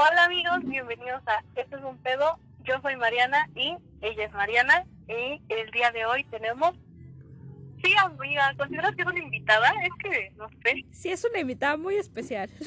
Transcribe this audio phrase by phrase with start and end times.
[0.00, 2.38] Hola amigos, bienvenidos a Esto es un pedo.
[2.62, 4.86] Yo soy Mariana y ella es Mariana.
[5.08, 6.76] Y el día de hoy tenemos...
[7.82, 9.72] Sí, amiga, ¿consideras que es una invitada?
[9.82, 10.84] Es que, no sé.
[10.92, 12.48] Sí, es una invitada muy especial.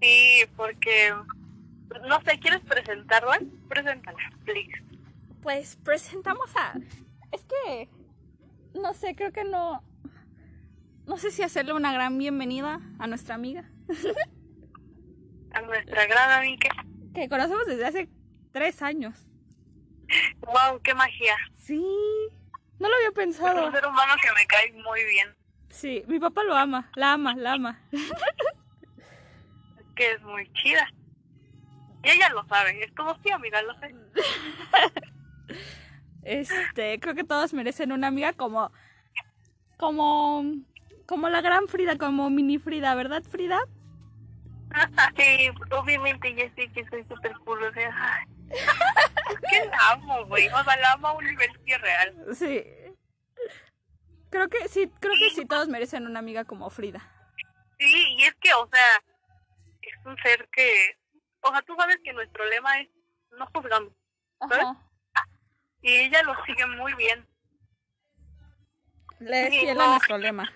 [0.00, 1.12] Sí, porque...
[2.08, 3.38] No sé, ¿quieres presentarla?
[3.68, 4.82] Preséntala, please.
[5.40, 6.74] Pues presentamos a...
[7.30, 7.88] Es que...
[8.74, 9.84] No sé, creo que no...
[11.06, 13.70] No sé si hacerle una gran bienvenida a nuestra amiga.
[15.58, 16.70] A nuestra gran amiga.
[17.12, 18.08] Que conocemos desde hace
[18.52, 19.26] tres años.
[20.40, 21.34] Wow, qué magia.
[21.56, 21.82] Sí.
[22.78, 23.66] No lo había Es pensado.
[23.66, 25.34] un ser humano que me cae muy bien.
[25.68, 26.88] Sí, mi papá lo ama.
[26.94, 27.80] La ama, la ama.
[29.96, 30.88] Que es muy chida.
[32.04, 32.84] Y ella lo sabe.
[32.84, 33.92] Es como sí, amiga, lo sé.
[36.22, 38.70] Este, creo que todos merecen una amiga como...
[39.76, 40.44] Como...
[41.06, 43.58] Como la gran Frida, como mini Frida, ¿verdad, Frida?
[45.16, 48.26] Sí, obviamente ya sé que soy súper cool, o sea,
[49.50, 52.26] que la amo, güey, o sea, la amo a un nivel real.
[52.34, 52.64] Sí.
[54.30, 57.00] Creo que sí, creo que sí todos merecen una amiga como Frida.
[57.78, 59.02] Sí, y es que, o sea,
[59.82, 60.96] es un ser que,
[61.40, 62.88] o sea, tú sabes que nuestro lema es
[63.30, 63.92] no juzgamos,
[64.40, 64.76] Ajá.
[65.80, 67.26] y ella lo sigue muy bien.
[69.20, 69.90] Le es fiel a no.
[69.92, 70.52] nuestro lema.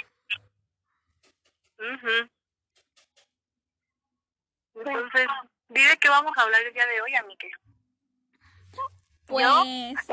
[1.79, 2.31] Ujú.
[4.75, 5.27] Entonces,
[5.69, 7.49] dile que vamos a hablar el día de hoy, amiga.
[9.27, 9.47] Pues,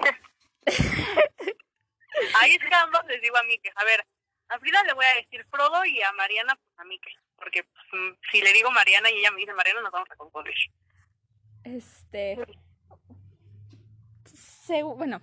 [2.41, 3.71] Ahí es que ambos les digo a Mike.
[3.75, 4.05] A ver,
[4.49, 7.09] a Frida le voy a decir Frodo y a Mariana, pues a Mike.
[7.37, 10.15] Porque pues, mm, si le digo Mariana y ella me dice Mariana, nos vamos a
[10.15, 10.53] confundir.
[11.63, 12.37] este...
[14.25, 15.21] se- bueno,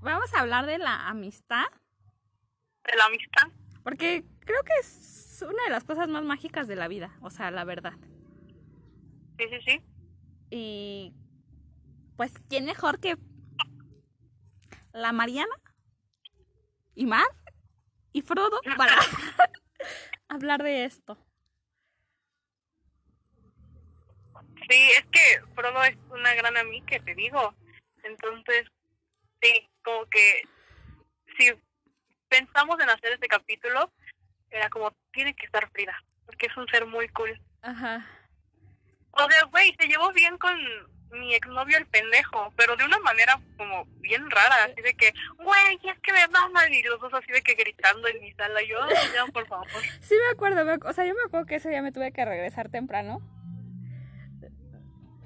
[0.00, 1.66] vamos a hablar de la amistad,
[2.84, 3.48] De la amistad.
[3.84, 7.50] porque creo que es una de las cosas más mágicas de la vida, o sea,
[7.50, 7.94] la verdad.
[9.38, 9.82] Sí, sí, sí.
[10.50, 11.14] Y
[12.16, 13.16] pues, ¿quién mejor que
[14.92, 15.54] la Mariana
[16.94, 17.26] y Mar
[18.12, 18.94] y Frodo para
[20.28, 21.18] hablar de esto?
[24.68, 27.54] Sí, es que Frodo es una gran amiga, que te digo.
[28.04, 28.66] Entonces,
[29.40, 30.42] sí, como que
[31.38, 31.52] si
[32.28, 33.92] pensamos en hacer este capítulo,
[34.52, 35.94] era como, tiene que estar Frida,
[36.26, 37.40] porque es un ser muy cool.
[37.62, 38.06] Ajá.
[39.12, 40.56] O sea, güey, se llevó bien con
[41.10, 45.78] mi exnovio el pendejo, pero de una manera como bien rara, así de que, güey,
[45.84, 48.82] es que me maman, y los dos así de que gritando en mi sala, yo,
[48.82, 49.66] "Ay, ya, por favor.
[50.00, 52.24] Sí me acuerdo, me o sea, yo me acuerdo que ese día me tuve que
[52.24, 53.20] regresar temprano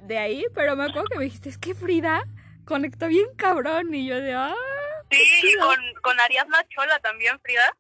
[0.02, 2.22] de ahí, pero me acuerdo que me dijiste, es que Frida
[2.64, 4.54] conectó bien cabrón y yo de, ah,
[5.10, 7.76] Sí, y con, con Ariadna Chola también, Frida.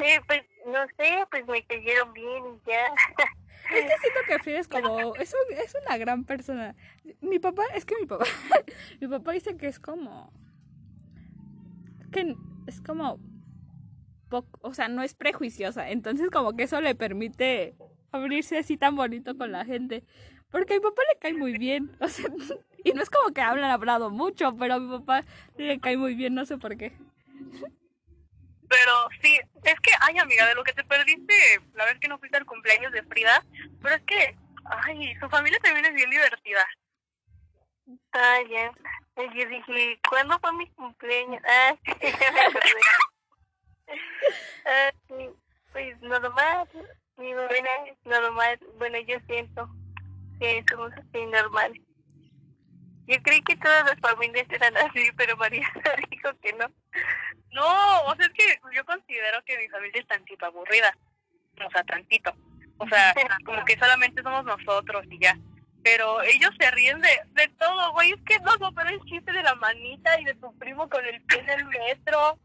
[0.00, 2.86] Sí, pues no sé, pues me cayeron bien y ya.
[3.74, 6.74] es que siento que Frida es como, es, un- es una gran persona.
[7.20, 8.24] Mi papá, es que mi papá,
[9.00, 10.32] mi papá dice que es como,
[12.12, 12.34] que
[12.66, 13.18] es como,
[14.28, 17.74] poco, o sea, no es prejuiciosa, entonces como que eso le permite
[18.12, 20.04] abrirse así tan bonito con la gente.
[20.50, 22.26] Porque a mi papá le cae muy bien, o sea,
[22.82, 25.24] y no es como que hablan hablado mucho, pero a mi papá
[25.56, 26.92] le cae muy bien, no sé por qué.
[28.70, 31.34] Pero sí, es que, ay, amiga, de lo que te perdiste
[31.74, 33.44] la vez que no fuiste al cumpleaños de Frida,
[33.82, 36.64] pero es que, ay, su familia también es bien divertida.
[38.12, 38.72] Ah, ya.
[39.16, 41.42] Yo dije, ¿cuándo fue mi cumpleaños?
[41.44, 41.92] Ah, sí.
[44.64, 44.92] Ah,
[45.72, 46.68] pues normal,
[47.16, 47.70] mi buena,
[48.04, 48.60] normal.
[48.78, 49.68] Bueno, yo siento
[50.38, 51.82] que somos así normales.
[53.06, 55.68] Yo creí que todas las familias eran así, pero María
[56.10, 56.66] dijo que no.
[57.52, 60.96] No, o sea, es que yo considero que mi familia es tantito aburrida.
[61.66, 62.32] O sea, tantito.
[62.78, 65.36] O sea, como que solamente somos nosotros y ya.
[65.82, 68.12] Pero ellos se ríen de, de todo, güey.
[68.12, 71.22] Es que no supero el chiste de la manita y de tu primo con el
[71.22, 72.38] pie en el metro.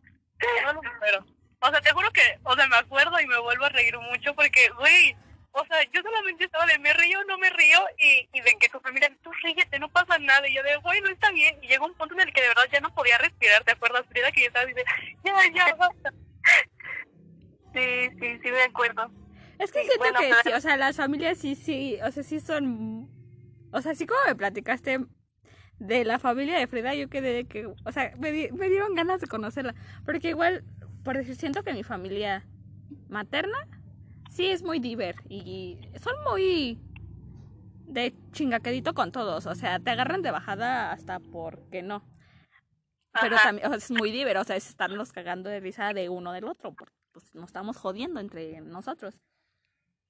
[0.64, 1.26] No lo supero.
[1.60, 4.36] O sea, te juro que, o sea, me acuerdo y me vuelvo a reír mucho
[4.36, 5.16] porque, güey,
[5.56, 8.70] o sea, yo solamente estaba de me río, no me río y, y de que
[8.70, 10.48] tu familia, tú ríete, no pasa nada.
[10.48, 11.58] Y yo de, güey, no está bien.
[11.64, 14.06] Y llegó un punto en el que de verdad ya no podía respirar, ¿te acuerdas,
[14.10, 14.32] Frida?
[14.32, 14.74] Que yo estaba de,
[15.24, 16.12] ya, ya, basta.
[17.74, 19.12] Sí, sí, sí me acuerdo.
[19.60, 22.12] Es que Sí, siento bueno, que pero- sí, o sea, las familias sí, sí, o
[22.12, 23.10] sea, sí son,
[23.72, 25.00] o sea, así como me platicaste
[25.80, 28.96] de la familia de Frida, yo quedé de que, o sea, me, di- me dieron
[28.96, 29.76] ganas de conocerla,
[30.06, 30.64] porque igual,
[31.04, 32.46] por decir, siento que mi familia
[33.10, 33.58] materna
[34.36, 36.78] sí es muy diver y son muy
[37.88, 42.04] de chingaquedito con todos, o sea, te agarran de bajada hasta porque no.
[43.22, 43.46] Pero Ajá.
[43.46, 46.34] también o sea, es muy diver, o sea, es estarnos cagando de risa de uno
[46.34, 49.22] del otro, porque pues nos estamos jodiendo entre nosotros.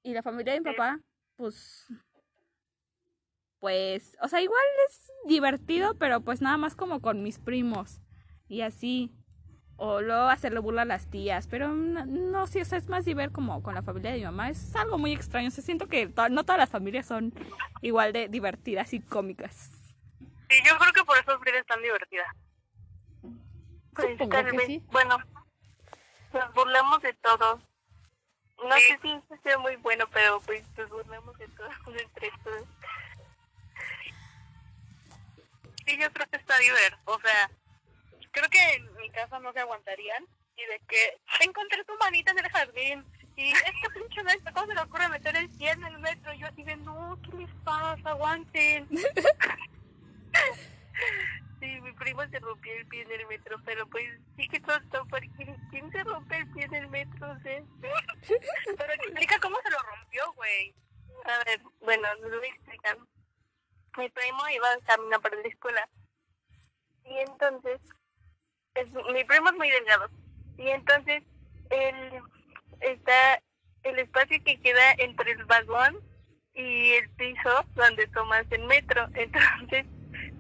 [0.02, 1.00] Y la familia de mi papá,
[1.36, 1.88] pues
[3.60, 8.02] pues, o sea, igual es divertido, pero pues nada más como con mis primos
[8.48, 9.12] y así.
[9.78, 13.04] O luego hacerle burla a las tías, pero no, no sí, o sea, es más
[13.04, 14.50] divertido como con la familia de mi mamá.
[14.50, 17.34] Es algo muy extraño, o sea, siento que to- no todas las familias son
[17.82, 19.72] igual de divertidas y cómicas.
[20.50, 22.24] Sí, yo creo que por eso Frida es tan divertida.
[23.94, 24.84] Pues que sí.
[24.92, 25.18] bueno,
[26.34, 27.60] nos burlamos de todo.
[28.64, 28.82] No Sí.
[28.90, 31.68] sé si eso sea muy bueno, pero pues nos burlamos de todo,
[32.00, 32.64] entre todos.
[35.86, 37.00] Sí, yo creo que está divertido.
[37.06, 37.50] O sea,
[38.36, 40.28] creo que en mi casa no se aguantarían.
[40.58, 43.06] Y de que encontré tu manita en el jardín.
[43.36, 46.34] Y este pinche metro, ¿cómo se le ocurre meter el pie en el metro?
[46.34, 48.10] Y yo así de, no, ¿qué les pasa?
[48.12, 48.88] Aguanten.
[51.60, 54.06] Sí, mi primo se rompió el pie en el metro, pero pues
[54.36, 55.30] sí que tonto, porque
[55.72, 57.32] ¿quién se rompe el pie en el metro?
[57.32, 57.64] O sea,
[58.78, 60.76] Pero explica cómo se lo rompió, güey.
[61.24, 62.98] A ver, bueno, les voy a explicar.
[63.98, 65.90] Mi primo iba camino para la escuela.
[67.06, 67.80] Y entonces,
[69.14, 70.10] mi primo es muy delgado.
[70.58, 71.24] Y entonces,
[71.70, 72.22] él
[72.82, 73.42] está
[73.84, 75.98] el espacio que queda entre el vagón
[76.54, 79.08] y el piso donde tomas el metro.
[79.16, 79.86] Entonces,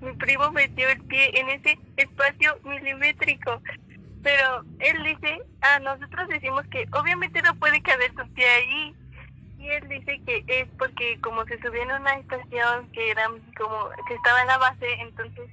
[0.02, 3.62] mi primo metió el pie en ese espacio milimétrico.
[4.24, 8.96] Pero él dice, a nosotros decimos que obviamente no puede caber tu pie ahí.
[9.60, 13.28] Y él dice que es porque como se subió en una estación que era
[13.58, 15.50] como que estaba en la base, entonces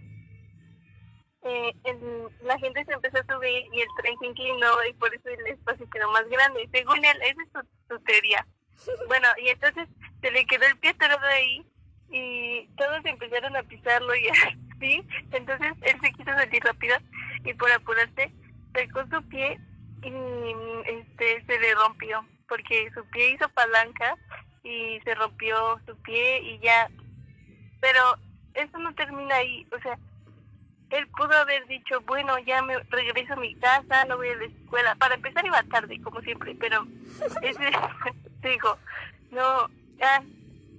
[1.45, 5.15] eh, el- la gente se empezó a subir y el tren se inclinó y por
[5.15, 6.69] eso el espacio quedó más grande.
[6.73, 8.47] Según él, esa es su, su teoría.
[9.09, 9.87] Bueno, y entonces
[10.21, 11.65] se le quedó el pie atorado ahí
[12.11, 14.29] y todos empezaron a pisarlo y
[14.77, 15.07] así.
[15.31, 16.97] Entonces él se quiso salir rápido
[17.45, 18.33] y por apurarse
[18.75, 19.59] sacó su pie
[20.03, 20.13] y
[20.87, 24.17] este se le rompió porque su pie hizo palanca
[24.65, 26.89] y se rompió su pie y ya
[27.81, 28.01] pero
[28.55, 29.97] eso no termina ahí o sea
[30.93, 34.45] él pudo haber dicho bueno ya me regreso a mi casa no voy a la
[34.45, 36.87] escuela para empezar iba tarde como siempre pero
[37.43, 37.71] ese
[38.43, 38.79] dijo
[39.31, 39.69] no
[39.99, 40.23] ya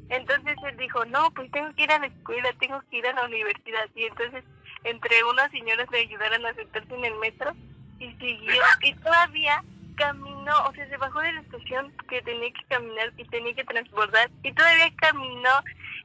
[0.09, 3.13] entonces él dijo no pues tengo que ir a la escuela tengo que ir a
[3.13, 4.43] la universidad y entonces
[4.83, 7.51] entre unas señoras le ayudaron a sentarse en el metro
[7.99, 9.63] y siguió y todavía
[9.95, 13.63] caminó, o sea, se bajó de la estación que tenía que caminar y tenía que
[13.63, 15.51] transbordar y todavía caminó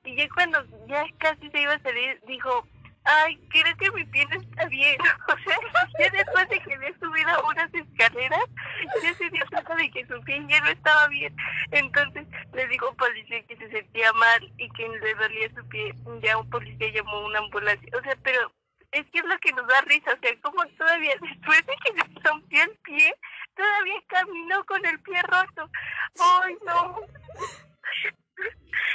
[0.04, 2.66] y ya cuando ya casi se iba a salir dijo,
[3.08, 5.58] ay, creo que mi pie no está bien, o sea,
[5.98, 8.44] ya después de que había subido a unas escaleras,
[9.02, 11.34] ya se dio cuenta de que su pie ya no estaba bien,
[11.70, 15.66] entonces le dijo a un policía que se sentía mal y que le dolía su
[15.68, 18.52] pie, ya un policía llamó a una ambulancia, o sea, pero
[18.92, 21.92] es que es lo que nos da risa, o sea, como todavía después de que
[21.92, 23.14] se rompió el pie,
[23.54, 25.70] todavía caminó con el pie roto.
[26.20, 27.00] ¡Ay, no!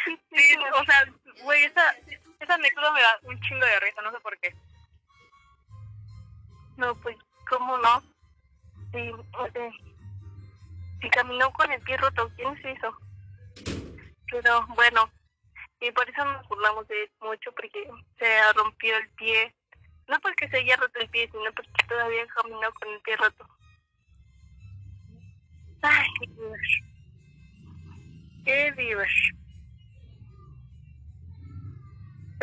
[0.06, 1.06] Sí, o sea,
[1.44, 1.95] güey, esa,
[2.44, 4.56] esa anécdota me da un chingo de risa, no sé por qué.
[6.78, 7.16] No, pues,
[7.50, 8.01] ¿cómo no?
[8.92, 9.12] Sí,
[9.54, 9.72] sea,
[11.01, 12.98] si caminó con el pie roto, ¿quién se hizo?
[14.30, 15.10] Pero bueno,
[15.80, 19.54] y por eso nos burlamos de mucho, porque se rompió el pie.
[20.07, 23.48] No porque se haya roto el pie, sino porque todavía caminó con el pie roto.
[25.81, 26.60] Ay, Dios.
[28.45, 29.07] Qué Dios.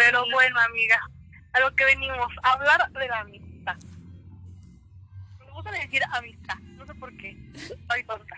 [0.03, 0.99] Pero bueno, amiga,
[1.53, 3.77] a lo que venimos, a hablar de la amistad.
[5.39, 7.37] Me gusta decir amistad, no sé por qué.
[7.87, 8.35] Soy tonta.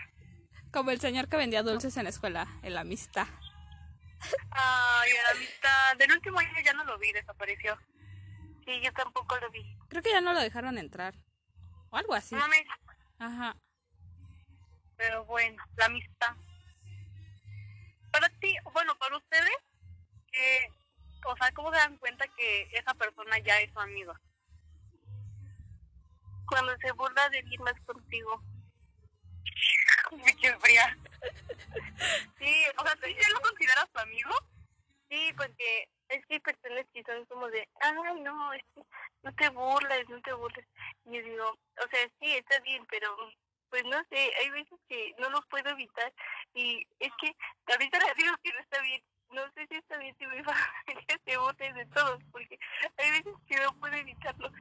[0.73, 3.27] Como el señor que vendía dulces en la escuela, en la amistad.
[4.51, 5.97] Ay, la amistad.
[5.97, 7.79] Del último año ya no lo vi, desapareció.
[8.65, 9.77] Sí, yo tampoco lo vi.
[9.87, 11.15] Creo que ya no lo dejaron entrar.
[11.91, 12.35] O algo así.
[12.35, 12.43] No.
[13.19, 13.55] Ajá.
[14.97, 16.35] Pero bueno, la amistad.
[18.11, 19.55] Para ti, bueno, para ustedes,
[20.33, 20.67] eh,
[21.25, 24.13] o sea, ¿cómo se dan cuenta que esa persona ya es su amigo?
[26.47, 28.43] Cuando se burla de alguien más contigo.
[30.09, 30.97] Pinche fría.
[32.37, 34.31] Sí, o sea, ¿tú ya lo consideras tu amigo?
[35.09, 38.83] Sí, porque es que hay personas que son como de, ay, no, es que
[39.23, 40.65] no te burles, no te burles.
[41.05, 43.15] Y yo digo, o sea, sí, está bien, pero
[43.69, 46.13] pues no sé, hay veces que no lo puedo evitar.
[46.53, 47.35] Y es que
[47.71, 49.01] ahorita les digo que no está bien.
[49.33, 52.59] No sé si está bien si mi familia se burle de todos, porque
[52.97, 54.51] hay veces que no puedo evitarlo.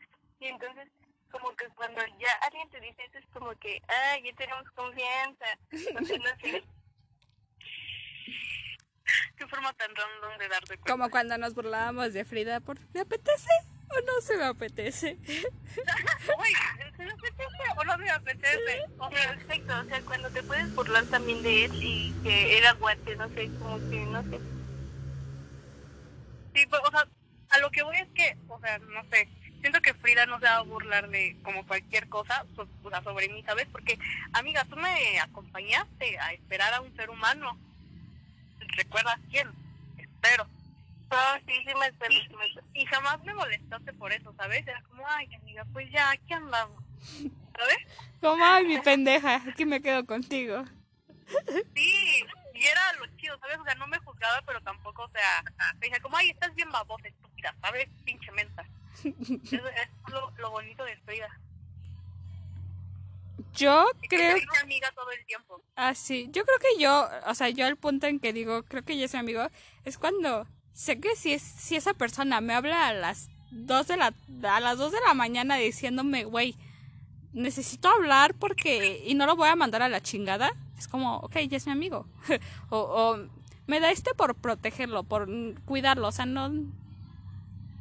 [0.41, 0.89] Y entonces,
[1.31, 5.45] como que cuando ya alguien te dice eso, es como que, ah, ya tenemos confianza.
[5.71, 6.07] Sea, no
[6.41, 6.65] sé.
[9.37, 10.91] Qué forma tan random de darte cuenta.
[10.91, 13.51] Como cuando nos burlábamos de Frida por ¿me apetece
[13.91, 15.19] o no se me apetece?
[15.27, 16.55] Uy,
[16.97, 18.85] ¿se me apetece o no me apetece?
[18.99, 22.65] O sea, exacto, o sea, cuando te puedes burlar también de él y que él
[22.65, 24.41] aguante, no sé, como que, no sé.
[27.73, 29.29] que voy es que, o sea, no sé,
[29.61, 33.03] siento que Frida no se va a burlar de como cualquier cosa so- o sea,
[33.03, 33.67] sobre mí, ¿sabes?
[33.71, 33.99] Porque,
[34.33, 37.59] amiga, tú me acompañaste a esperar a un ser humano.
[38.77, 39.49] ¿Recuerdas quién?
[39.99, 40.47] Espero.
[41.11, 42.17] No, sí, sí me acuerdo.
[42.19, 42.63] sí me acuerdo.
[42.75, 44.67] Y jamás me molestaste por eso, ¿sabes?
[44.67, 46.83] Era como, ay, amiga, pues ya, aquí andamos.
[47.59, 47.77] ¿Sabes?
[48.21, 50.65] Como, ay, mi pendeja, aquí me quedo contigo.
[51.75, 52.25] Sí,
[52.55, 53.59] y era lo chido, ¿sabes?
[53.59, 55.43] O sea, no me juzgaba, pero tampoco, o sea,
[55.75, 57.09] me decía como, ay, estás bien babosa,
[57.61, 57.89] ¿sabes?
[58.05, 58.65] Pinche menta.
[59.05, 61.29] Es, es lo, lo bonito de Frida.
[63.55, 65.63] Yo que creo te dice amiga todo el tiempo.
[65.77, 66.29] Ah, sí.
[66.33, 69.05] Yo creo que yo, o sea, yo al punto en que digo, creo que ya
[69.05, 69.47] es mi amigo,
[69.85, 73.97] es cuando sé que si, es, si esa persona me habla a las 2 de
[73.97, 76.57] la, a las 2 de la mañana diciéndome, güey,
[77.33, 81.39] necesito hablar porque, y no lo voy a mandar a la chingada, es como, ok,
[81.49, 82.07] ya es mi amigo.
[82.71, 83.29] o, o
[83.67, 85.29] me da este por protegerlo, por
[85.65, 86.51] cuidarlo, o sea, no,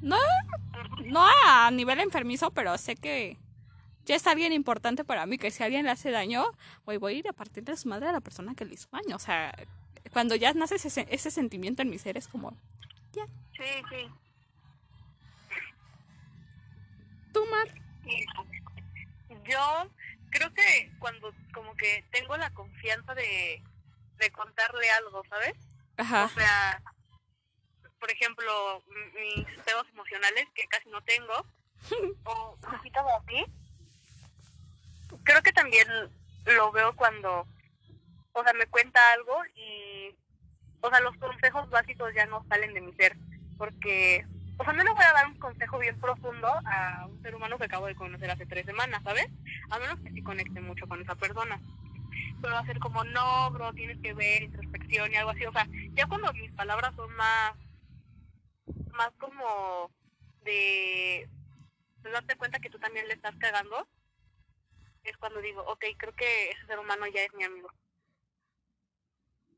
[0.02, 0.18] no,
[1.06, 3.38] no a nivel enfermizo, pero sé que
[4.06, 6.46] ya es alguien importante para mí, que si alguien le hace daño,
[6.86, 9.16] güey, voy a ir a partirle su madre a la persona que le hizo daño.
[9.16, 9.56] O sea,
[10.12, 12.52] cuando ya nace ese, ese sentimiento en mi ser, es como,
[13.14, 14.10] ya, Sí, sí.
[17.32, 17.68] tú, Mar.
[19.48, 19.90] Yo
[20.32, 23.62] creo que cuando como que tengo la confianza de,
[24.18, 25.54] de contarle algo, ¿sabes?
[25.98, 26.30] O Ajá.
[26.30, 26.82] sea,
[28.00, 28.84] por ejemplo,
[29.16, 29.61] mis
[30.12, 31.46] emocionales que casi no tengo,
[32.26, 33.46] o cositas así,
[35.24, 35.88] creo que también
[36.46, 37.48] lo veo cuando,
[38.34, 40.16] o sea, me cuenta algo y,
[40.82, 43.16] o sea, los consejos básicos ya no salen de mi ser,
[43.58, 44.26] porque,
[44.58, 47.58] o sea, no le voy a dar un consejo bien profundo a un ser humano
[47.58, 49.28] que acabo de conocer hace tres semanas, ¿sabes?
[49.70, 51.60] A menos que sí conecte mucho con esa persona.
[52.42, 55.46] Pero va a ser como, no, bro, tienes que ver introspección y algo así.
[55.46, 57.54] O sea, ya cuando mis palabras son más,
[58.94, 59.92] más como
[60.44, 61.28] de,
[62.04, 63.88] de darte cuenta que tú también le estás cagando,
[65.04, 67.70] es cuando digo, ok, creo que ese ser humano ya es mi amigo.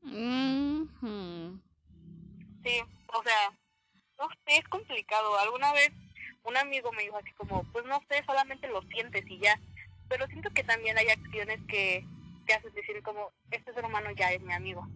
[0.02, 1.60] Mhm.
[2.62, 2.80] Sí,
[3.12, 3.52] o sea,
[4.18, 5.38] no sé, es complicado.
[5.38, 5.92] Alguna vez
[6.44, 9.58] un amigo me dijo así como, pues no sé, solamente lo sientes y ya.
[10.08, 12.04] Pero siento que también hay acciones que
[12.46, 14.86] te hacen decir como, este ser humano ya es mi amigo.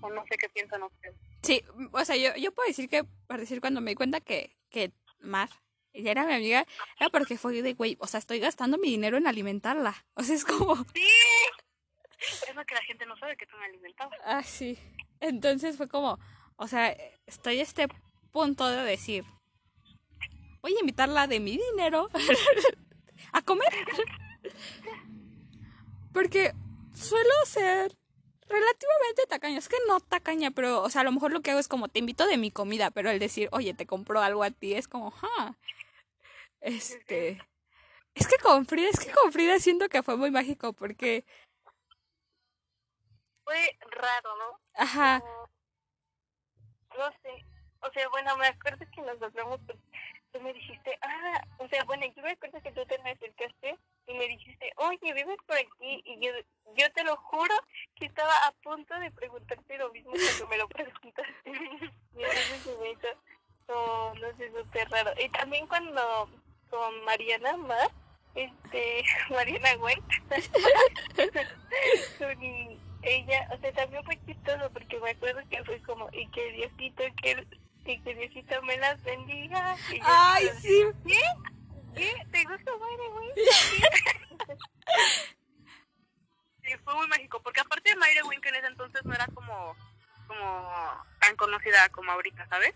[0.00, 1.16] O no sé qué piensan ustedes.
[1.42, 4.56] Sí, o sea, yo, yo puedo decir que, por decir, cuando me di cuenta que,
[4.70, 5.48] que Mar
[5.94, 6.66] ya era mi amiga,
[6.98, 10.06] era porque fue de, güey, o sea, estoy gastando mi dinero en alimentarla.
[10.14, 11.08] O sea, es como, Sí,
[12.48, 14.18] es lo que la gente no sabe que tú me alimentabas.
[14.24, 14.78] ah, sí.
[15.20, 16.18] Entonces fue como,
[16.56, 16.96] o sea,
[17.26, 17.88] estoy a este
[18.30, 19.24] punto de decir,
[20.62, 22.08] voy a invitarla de mi dinero
[23.32, 23.68] a comer.
[26.12, 26.52] Porque
[26.94, 27.96] suelo ser
[28.52, 29.58] relativamente tacaña.
[29.58, 31.88] Es que no tacaña, pero, o sea, a lo mejor lo que hago es como,
[31.88, 34.88] te invito de mi comida, pero el decir, oye, te compro algo a ti, es
[34.88, 35.56] como, ja.
[36.60, 37.40] Este.
[38.14, 41.24] Es que con Frida, es que con Frida siento que fue muy mágico porque,
[43.44, 44.60] Fue raro, ¿no?
[44.74, 45.48] ajá, Como-
[46.98, 47.44] No sé.
[47.80, 49.78] O sea, bueno, me acuerdo que nos hablamos, pues,
[50.32, 53.76] tú me dijiste, ah, o sea, bueno, yo me acuerdo que tú te me acercaste
[54.06, 56.32] y me dijiste, oye, vives por aquí, y yo,
[56.76, 57.54] yo te lo juro
[57.96, 61.32] que estaba a punto de preguntarte lo mismo cuando me lo preguntaste.
[61.44, 61.52] y
[62.22, 63.08] entonces se me hizo,
[63.68, 65.12] no, no sé, súper raro.
[65.22, 66.30] Y también cuando
[66.70, 67.90] con Mariana Mar,
[68.34, 69.76] este, Mariana
[72.18, 72.42] con
[73.02, 77.02] ella, o sea, también fue chistoso porque me acuerdo que fue como, y que Diosito,
[77.20, 77.44] que,
[77.84, 79.76] y que Diosito me las bendiga.
[79.90, 81.20] Y yo ay, sí, ¿Qué?
[81.94, 82.14] ¿Qué?
[82.30, 83.28] ¿Te gusta Mayre, güey?
[86.64, 87.42] Sí, fue muy mágico.
[87.42, 89.76] Porque aparte de Mayre Wink en ese entonces no era como,
[90.28, 92.72] como tan conocida como ahorita, ¿sabes?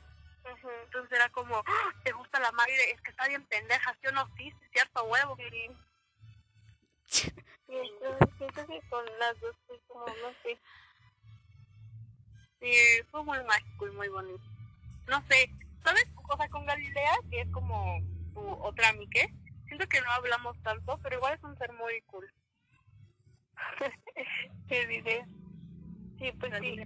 [0.85, 2.91] Entonces era como, "Ah, ¿te gusta la Mayre?
[2.91, 4.27] Es que está bien pendeja, ¿sí o no?
[4.37, 5.37] Sí, sí, cierto, huevo.
[7.07, 7.33] Sí.
[7.69, 10.59] Y entonces siento que con las dos fue como, no sé.
[12.59, 12.73] Sí,
[13.11, 14.43] fue muy mágico y muy bonito.
[15.09, 15.51] No sé,
[15.85, 16.07] ¿sabes?
[16.29, 18.01] O sea, con Galilea, que es como
[18.35, 19.33] tu otra Mike,
[19.67, 22.29] siento que no hablamos tanto, pero igual es un ser muy cool.
[24.69, 25.25] ¿Qué diré?
[26.19, 26.77] Sí, pues sí.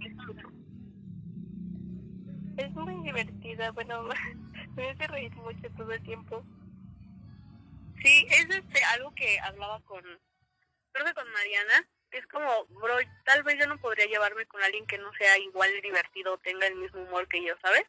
[2.57, 4.03] Es muy divertida, bueno,
[4.75, 6.43] me hace reír mucho todo el tiempo.
[8.03, 10.01] Sí, es este, algo que hablaba con,
[10.91, 14.85] creo que con Mariana, es como, bro, tal vez yo no podría llevarme con alguien
[14.85, 17.85] que no sea igual de divertido o tenga el mismo humor que yo, ¿sabes?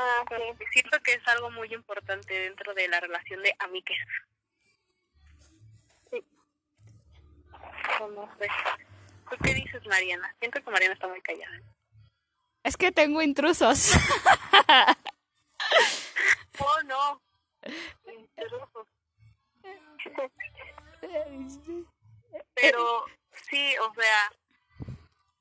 [0.00, 0.24] Ah,
[0.60, 3.98] Y Siento que es algo muy importante dentro de la relación de amiques.
[6.08, 6.24] Sí.
[8.00, 8.48] O no sé.
[9.28, 10.32] ¿Tú qué dices, Mariana?
[10.38, 11.60] Siento que Mariana está muy callada.
[12.62, 13.92] Es que tengo intrusos.
[16.60, 17.22] Oh, no.
[18.12, 18.88] Intrusos.
[22.54, 23.04] Pero
[23.48, 24.32] sí, o sea,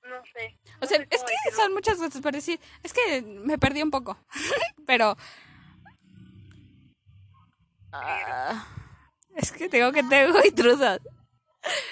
[0.07, 0.59] no sé.
[0.81, 1.63] O sea, es que decirlo.
[1.63, 2.59] son muchas cosas para decir.
[2.83, 4.17] Es que me perdí un poco.
[4.85, 5.17] Pero.
[7.91, 8.67] ah,
[9.35, 10.99] es que tengo que tengo intrusos.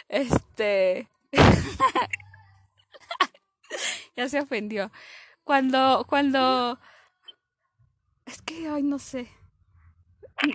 [0.08, 1.10] Este.
[4.16, 4.92] ya se ofendió.
[5.44, 6.06] Cuando.
[6.08, 6.80] Cuando.
[8.26, 9.30] Es que, ay, no sé.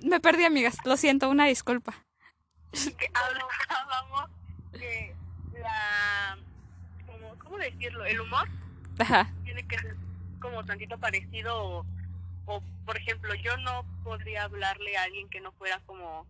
[0.02, 0.76] Me perdí, amigas.
[0.84, 2.04] Lo siento, una disculpa.
[3.14, 4.30] hablábamos
[4.72, 5.14] que
[5.60, 6.49] la como, ¿cómo
[7.60, 8.04] decirlo?
[8.04, 8.48] el humor
[8.98, 9.32] Ajá.
[9.44, 9.96] tiene que ser
[10.40, 11.86] como tantito parecido o,
[12.46, 16.26] o, por ejemplo yo no podría hablarle a alguien que no fuera como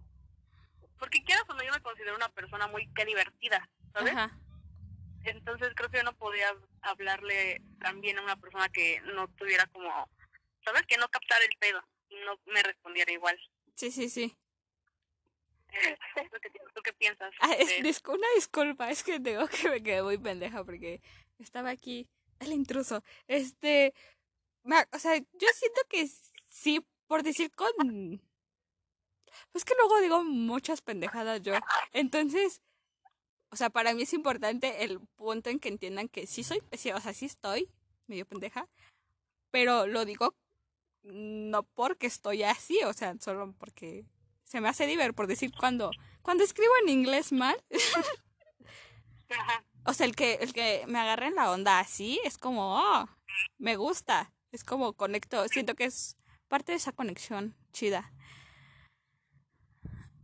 [0.99, 4.13] porque quieras o no yo me considero una persona muy que divertida ¿sabes?
[4.13, 4.37] Ajá.
[5.25, 10.09] entonces creo que yo no podría hablarle también a una persona que no tuviera como
[10.65, 10.83] ¿sabes?
[10.89, 13.39] que no captara el pedo y no me respondiera igual
[13.77, 14.37] Sí, sí, sí.
[16.31, 17.33] ¿Tú qué, tú qué piensas?
[17.41, 21.01] Ah, es, una disculpa, es que tengo que me quedé muy pendeja porque
[21.39, 22.09] estaba aquí
[22.41, 23.03] el intruso.
[23.27, 23.95] Este,
[24.65, 26.09] o sea, yo siento que
[26.47, 28.21] sí, por decir con...
[29.53, 31.55] Pues que luego digo muchas pendejadas yo.
[31.93, 32.63] Entonces,
[33.51, 36.91] o sea, para mí es importante el punto en que entiendan que sí soy, sí,
[36.93, 37.69] o sea, sí estoy
[38.07, 38.69] medio pendeja,
[39.51, 40.35] pero lo digo
[41.03, 44.05] no porque estoy así, o sea, solo porque
[44.51, 45.91] se me hace divertido por decir cuando
[46.23, 47.57] cuando escribo en inglés mal,
[49.31, 49.65] Ajá.
[49.85, 53.09] o sea, el que el que me agarre en la onda así es como, oh,
[53.59, 56.17] me gusta, es como conecto, siento que es
[56.49, 58.13] parte de esa conexión chida.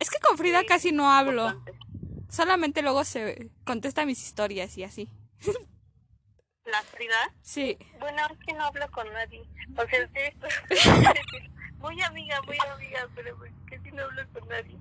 [0.00, 1.78] Es que con Frida Sí, casi no hablo, importante.
[2.28, 5.08] solamente luego se contesta mis historias y así.
[6.64, 9.48] La Frida, Sí, bueno, es que no hablo con nadie.
[9.76, 10.10] O sea,
[11.78, 13.52] muy amiga, muy amiga, pero casi
[13.96, 14.76] no hablo con nadie.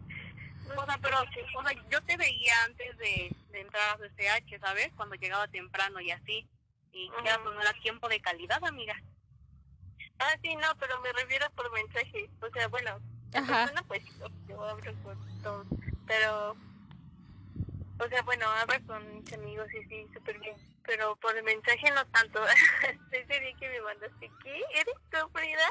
[0.77, 4.91] O sea, pero, o sea, yo te veía antes de, de entrar a CCH, ¿sabes?
[4.95, 6.47] Cuando llegaba temprano y así.
[6.91, 8.95] Y ya pues, no era tiempo de calidad, amiga.
[10.19, 12.29] Ah, sí, no, pero me refiero por mensaje.
[12.41, 12.99] O sea, bueno,
[13.33, 13.65] en Ajá.
[13.65, 14.01] persona pues
[14.47, 15.67] yo hablo con todos.
[16.07, 16.55] Pero,
[17.99, 20.55] o sea, bueno, hablo con mis amigos y sí, súper bien.
[20.85, 22.41] Pero por mensaje no tanto.
[23.11, 24.61] Ese día que me mandaste, ¿qué?
[24.73, 25.67] ¿Eres tú, Frida?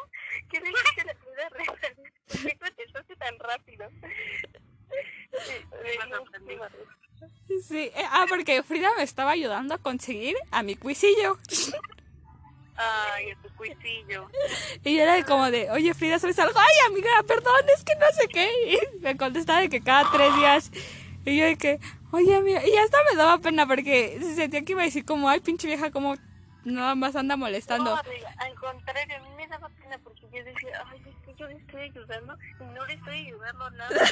[0.50, 1.48] ¿Qué le dijiste a la Frida?
[2.28, 3.88] ¿Por qué contestaste tan rápido?
[7.46, 7.90] Sí, sí.
[7.94, 11.38] eh, ah, porque Frida me estaba ayudando a conseguir a mi cuisillo.
[12.76, 14.28] Ay, a tu cuisillo.
[14.82, 16.58] Y yo era como de, oye Frida, ¿sabes algo?
[16.58, 18.50] Ay, amiga, perdón, es que no sé qué.
[18.72, 20.70] Y me contestaba de que cada tres días.
[21.24, 21.80] Y yo de que,
[22.14, 25.40] oye, amiga, y hasta me daba pena porque sentía que iba a decir como, ay,
[25.40, 26.16] pinche vieja, como
[26.64, 27.94] nada más anda molestando.
[27.94, 31.34] No, amiga, al contrario, a mí me daba pena porque yo decía, ay, es que
[31.34, 33.90] yo le estoy ayudando y no le estoy ayudando nada.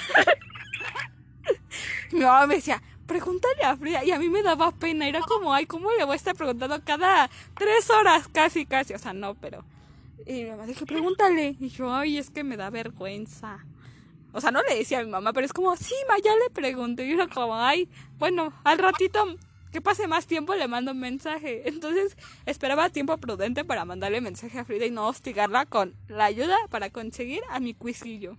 [2.13, 4.05] Mi mamá me decía, pregúntale a Frida.
[4.05, 5.09] Y a mí me daba pena.
[5.09, 8.95] Era como, ay, ¿cómo le voy a estar preguntando cada tres horas casi, casi?
[8.95, 9.65] O sea, no, pero.
[10.27, 11.57] Y mi mamá dijo, pregúntale.
[11.59, 13.65] Y yo, ay, es que me da vergüenza.
[14.33, 16.51] O sea, no le decía a mi mamá, pero es como, sí, ma, ya le
[16.51, 17.07] pregunté.
[17.07, 19.37] Y era como, ay, bueno, al ratito
[19.73, 21.69] que pase más tiempo le mando un mensaje.
[21.69, 22.17] Entonces
[22.47, 26.91] esperaba tiempo prudente para mandarle mensaje a Frida y no hostigarla con la ayuda para
[26.91, 28.37] conseguir a mi cuisillo.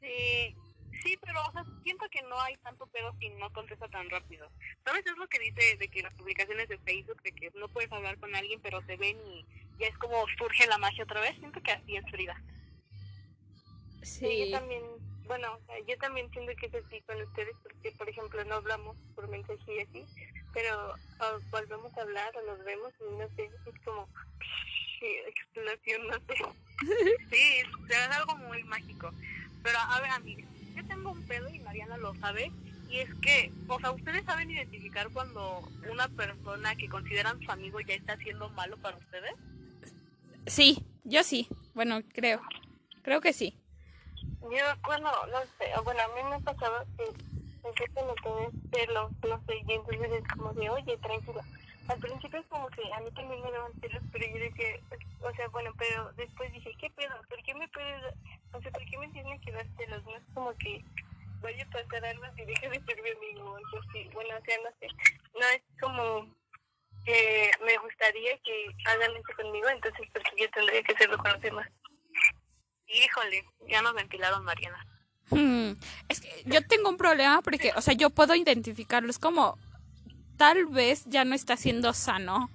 [0.00, 0.56] Sí,
[1.04, 4.50] sí, pero o sea, siento que no hay tanto pedo si no contesta tan rápido.
[4.84, 5.06] ¿Sabes?
[5.06, 8.18] Es lo que dice de que las publicaciones de Facebook, de que no puedes hablar
[8.18, 9.46] con alguien, pero te ven y
[9.78, 11.36] ya es como surge la magia otra vez.
[11.38, 12.42] Siento que así es Frida.
[14.02, 14.82] Sí, yo también,
[15.26, 19.28] bueno, yo también siento que es así con ustedes porque, por ejemplo, no hablamos por
[19.28, 20.04] mensaje y así,
[20.54, 24.08] pero ah, volvemos a hablar o nos vemos y no sé, es como
[25.28, 26.34] explosión, no sé.
[27.30, 29.12] Sí, es algo muy mágico.
[29.62, 32.52] Pero a ver, amiga, yo tengo un pedo y Mariana lo sabe.
[32.88, 37.80] Y es que, o sea, ustedes saben identificar cuando una persona que consideran su amigo
[37.80, 39.34] ya está haciendo malo para ustedes.
[40.46, 41.48] Sí, yo sí.
[41.74, 42.40] Bueno, creo.
[43.02, 43.58] Creo que sí.
[44.42, 47.04] Yo, bueno, no sé, bueno, a mí me pasaba que
[47.68, 51.44] empiezo a notar celos, no sé, y entonces es como de, oye, tranquila.
[51.88, 54.80] Al principio es como que a mí también me daban celos, pero yo decía,
[55.20, 57.14] o sea, bueno, pero después dije, ¿qué pedo?
[57.28, 58.14] ¿Por qué me puedes,
[58.52, 60.04] o sea, por qué me tienen que dar celos?
[60.04, 60.84] No es como que
[61.40, 64.10] vaya a pasar algo y deje de ser mi amigo, o así.
[64.12, 64.88] Bueno, o sea, no sé,
[65.34, 66.26] no es como
[67.04, 71.40] que me gustaría que hagan eso conmigo, entonces porque yo tendría que hacerlo con los
[71.40, 71.68] demás.
[72.88, 74.84] Híjole, ya nos ventilaron, Mariana.
[75.30, 75.72] Hmm,
[76.08, 79.10] Es que yo tengo un problema porque, o sea, yo puedo identificarlo.
[79.10, 79.58] Es como,
[80.36, 82.50] tal vez ya no está siendo sano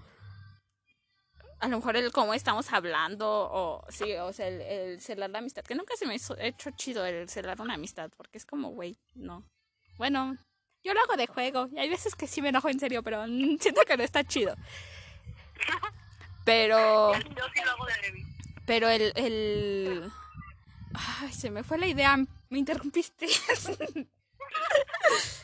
[1.63, 5.39] a lo mejor el cómo estamos hablando o sí, o sea, el, el celar la
[5.39, 8.72] amistad, que nunca se me hizo hecho chido el celar una amistad, porque es como,
[8.72, 9.46] güey, no.
[9.98, 10.38] Bueno,
[10.84, 13.26] yo lo hago de juego y hay veces que sí me enojo en serio, pero
[13.26, 14.56] mm, siento que no está chido.
[16.46, 17.22] Pero, Yo
[17.56, 18.26] sí lo hago de
[18.65, 20.12] pero el, el...
[20.93, 22.17] Ay, se me fue la idea,
[22.49, 23.25] me interrumpiste.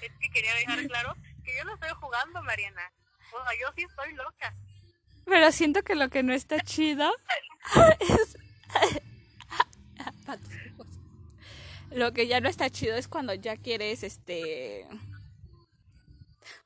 [0.01, 2.91] Es que quería dejar claro que yo no estoy jugando, Mariana.
[3.33, 4.53] O sea, yo sí estoy loca.
[5.25, 7.11] Pero siento que lo que no está chido
[7.99, 8.37] es...
[11.91, 14.85] Lo que ya no está chido es cuando ya quieres, este...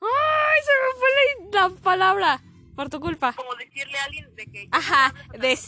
[0.01, 0.59] ¡Ay!
[0.65, 1.09] Se me fue
[1.53, 2.41] la, la palabra.
[2.75, 3.33] Por tu culpa.
[3.33, 4.67] Como decirle a alguien de que...
[4.71, 5.59] Ajá, de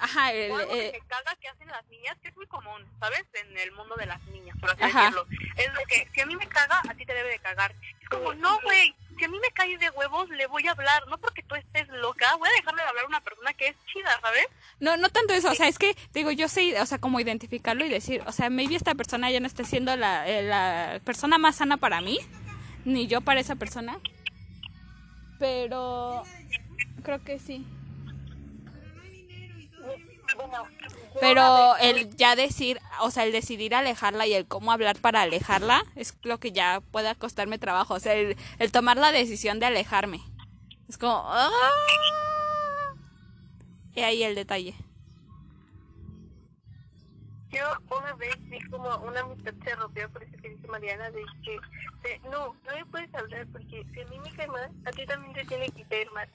[0.00, 2.46] ajá, el, O algo que eh, me caga que hacen las niñas, que es muy
[2.46, 3.24] común, ¿sabes?
[3.34, 5.06] En el mundo de las niñas, por así Ajá.
[5.06, 5.26] decirlo.
[5.56, 7.74] Es de que si a mí me caga, a ti te debe de cagar.
[8.00, 11.06] Es como, no, güey, si a mí me caes de huevos, le voy a hablar.
[11.08, 13.76] No porque tú estés loca, voy a dejarle de hablar a una persona que es
[13.86, 14.46] chida, ¿sabes?
[14.82, 17.84] no, no tanto eso, o sea, es que, digo, yo sé, o sea, como identificarlo
[17.84, 21.38] y decir, o sea, maybe esta persona ya no está siendo la, eh, la persona
[21.38, 22.18] más sana para mí,
[22.84, 24.00] ni yo para esa persona,
[25.38, 26.24] pero
[27.02, 27.66] creo que sí.
[31.20, 35.84] Pero el ya decir, o sea, el decidir alejarla y el cómo hablar para alejarla
[35.94, 37.94] es lo que ya pueda costarme trabajo.
[37.94, 40.20] O sea, el, el tomar la decisión de alejarme.
[40.88, 41.22] Es como...
[41.26, 41.50] ¡ah!
[43.94, 44.74] Y ahí el detalle.
[47.52, 51.22] yo una vez vi como una amistad se rompió, por eso que dice Mariana, de
[51.44, 51.58] que
[52.02, 55.04] de, no, no me puedes hablar porque si a mí me cae mal, a ti
[55.06, 56.28] también te tiene que caer mal.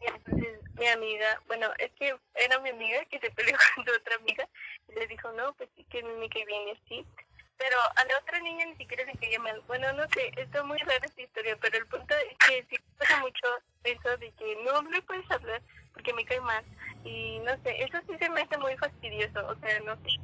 [0.00, 4.16] Y entonces mi amiga, bueno, es que era mi amiga que se peleó con otra
[4.16, 4.48] amiga
[4.88, 7.06] y le dijo, no, pues sí que cae bien y así.
[7.58, 9.62] Pero a la otra niña ni siquiera le caía mal.
[9.66, 13.20] Bueno, no sé, está muy rara esta historia, pero el punto es que sí pasa
[13.20, 13.46] mucho
[13.84, 15.60] eso de que no, me puedes hablar
[15.92, 16.64] porque me cae mal.
[17.04, 20.18] Y no sé, eso sí se me hace muy fastidioso, o sea, no sé.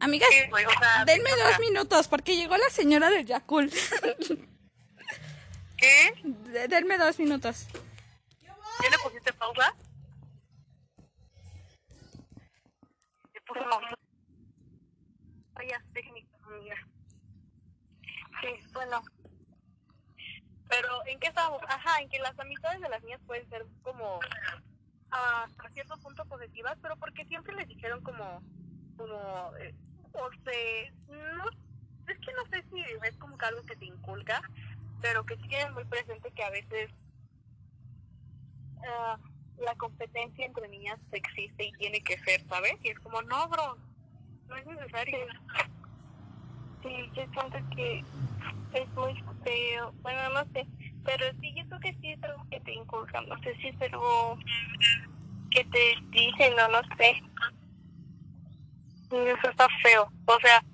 [0.00, 3.26] Amigas, Sí, güey, o sea, denme o sea, dos minutos porque llegó la señora del
[3.26, 3.70] Yakul.
[5.76, 6.14] ¿Qué?
[6.22, 7.66] De- denme dos minutos.
[8.82, 9.74] ¿Ya le pusiste pausa?
[13.32, 13.94] Le puse pausa.
[15.54, 16.76] Vaya, técnica, amiga.
[18.40, 19.02] Sí, bueno,
[20.68, 21.62] Pero, ¿en qué estábamos?
[21.68, 24.18] Ajá, en que las amistades de las niñas pueden ser como
[25.10, 28.42] ah, a cierto punto positivas, pero porque siempre les dijeron como,
[28.96, 29.74] como, eh,
[30.12, 31.44] o sea, no,
[32.08, 34.42] es que no sé si es como que algo que te inculca,
[35.00, 36.90] pero que sí tienen muy presente que a veces
[38.86, 39.18] ah,
[39.58, 42.74] la competencia entre niñas existe y tiene que ser, ¿sabes?
[42.82, 43.76] Y es como, no, bro,
[44.48, 45.18] no es necesario.
[46.82, 48.04] sí, yo siento que
[48.74, 49.92] es muy feo.
[50.02, 50.66] Bueno, no sé,
[51.04, 53.28] pero sí, yo creo que sí es algo que te inculcan.
[53.28, 54.38] No sé si es algo
[55.50, 57.22] que te dicen no sé.
[59.10, 60.10] Y Eso está feo.
[60.26, 60.64] O sea,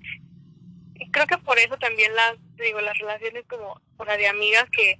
[1.11, 4.99] creo que por eso también las, digo, las relaciones como, o sea, de amigas que,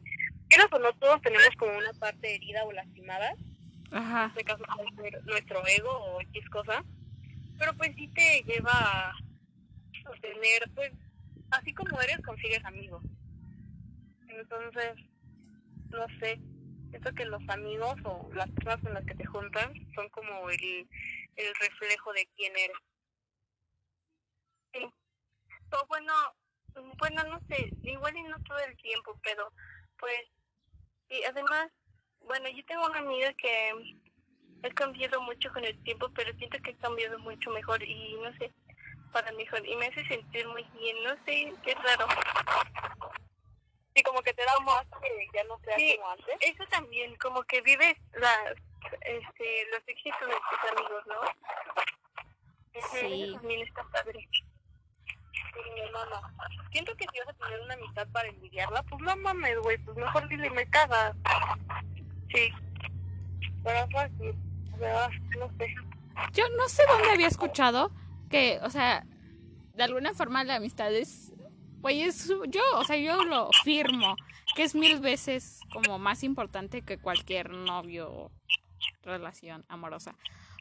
[0.52, 3.34] quieras o no, todos tenemos como una parte herida o lastimada.
[3.92, 4.26] Ajá.
[4.26, 4.64] En este caso
[5.24, 6.84] nuestro ego o X cosa.
[7.58, 9.16] Pero pues sí te lleva a,
[10.22, 10.92] tener, pues,
[11.52, 13.04] así como eres, consigues amigos.
[14.28, 14.96] Entonces,
[15.90, 16.40] no sé,
[16.90, 20.90] siento que los amigos o las personas con las que te juntan son como el,
[21.36, 22.78] el reflejo de quién eres.
[25.72, 26.14] O bueno,
[26.98, 29.52] bueno, no sé, igual y no todo el tiempo, pero
[30.00, 30.22] pues,
[31.12, 31.70] y además,
[32.22, 33.72] bueno, yo tengo una amiga que
[34.64, 38.32] ha cambiado mucho con el tiempo, pero siento que ha cambiado mucho mejor y no
[38.38, 38.52] sé,
[39.12, 42.08] para mejor, y me hace sentir muy bien, no sé, qué raro.
[43.94, 45.98] Y como que te da más que ya no seas Sí.
[45.98, 46.38] como antes.
[46.40, 48.54] Eso también, como que vives las,
[49.02, 51.22] este, los éxitos de tus amigos, ¿no?
[52.94, 53.24] Sí.
[53.24, 54.30] Eso también está padre.
[56.98, 60.28] Que si vas a tener una amistad para envidiarla, pues no mames, güey, pues mejor
[60.28, 61.16] dile me cagas.
[62.34, 62.50] Sí.
[63.64, 64.36] Pero fácil,
[65.40, 65.76] no sé.
[66.34, 67.92] Yo no sé dónde había escuchado
[68.30, 69.06] que, o sea,
[69.76, 71.34] de alguna forma la amistad es,
[71.80, 74.16] güey, es, yo, o sea, yo lo firmo,
[74.56, 78.32] que es mil veces como más importante que cualquier novio o
[79.04, 80.16] relación amorosa.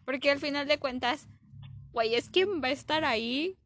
[0.04, 1.28] Porque al final de cuentas,
[1.92, 3.58] güey, es quien va a estar ahí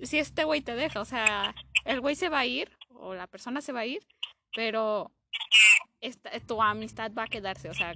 [0.00, 1.54] si este güey te deja, o sea,
[1.84, 4.06] el güey se va a ir o la persona se va a ir,
[4.54, 5.12] pero
[6.00, 7.94] esta, tu amistad va a quedarse, o sea,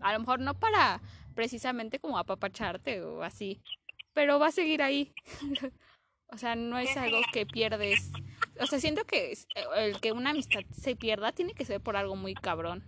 [0.00, 1.00] a lo mejor no para
[1.34, 3.60] precisamente como apapacharte o así,
[4.12, 5.12] pero va a seguir ahí.
[6.28, 8.10] o sea, no es algo que pierdes.
[8.60, 11.96] O sea, siento que es- el que una amistad se pierda tiene que ser por
[11.96, 12.84] algo muy cabrón.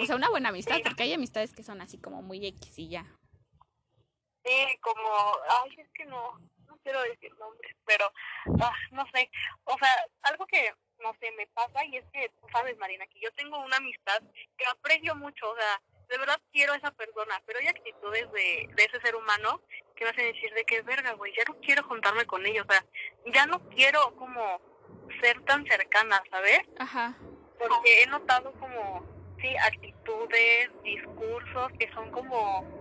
[0.00, 2.88] O sea, una buena amistad, porque hay amistades que son así como muy X y
[2.88, 3.06] ya.
[4.46, 5.10] Sí, como,
[5.64, 8.12] ay, es que no, no quiero decir nombres, pero,
[8.60, 9.28] ah, no sé,
[9.64, 13.18] o sea, algo que, no sé, me pasa y es que, tú sabes, Marina, que
[13.18, 14.22] yo tengo una amistad
[14.56, 18.68] que aprecio mucho, o sea, de verdad quiero a esa persona, pero hay actitudes de,
[18.72, 19.60] de ese ser humano
[19.96, 22.72] que me hacen decir de que, verga, güey, ya no quiero juntarme con ellos, o
[22.72, 22.84] sea,
[23.34, 24.60] ya no quiero como
[25.20, 26.60] ser tan cercana, ¿sabes?
[26.78, 27.16] Ajá.
[27.58, 29.04] Porque he notado como,
[29.40, 32.75] sí, actitudes, discursos que son como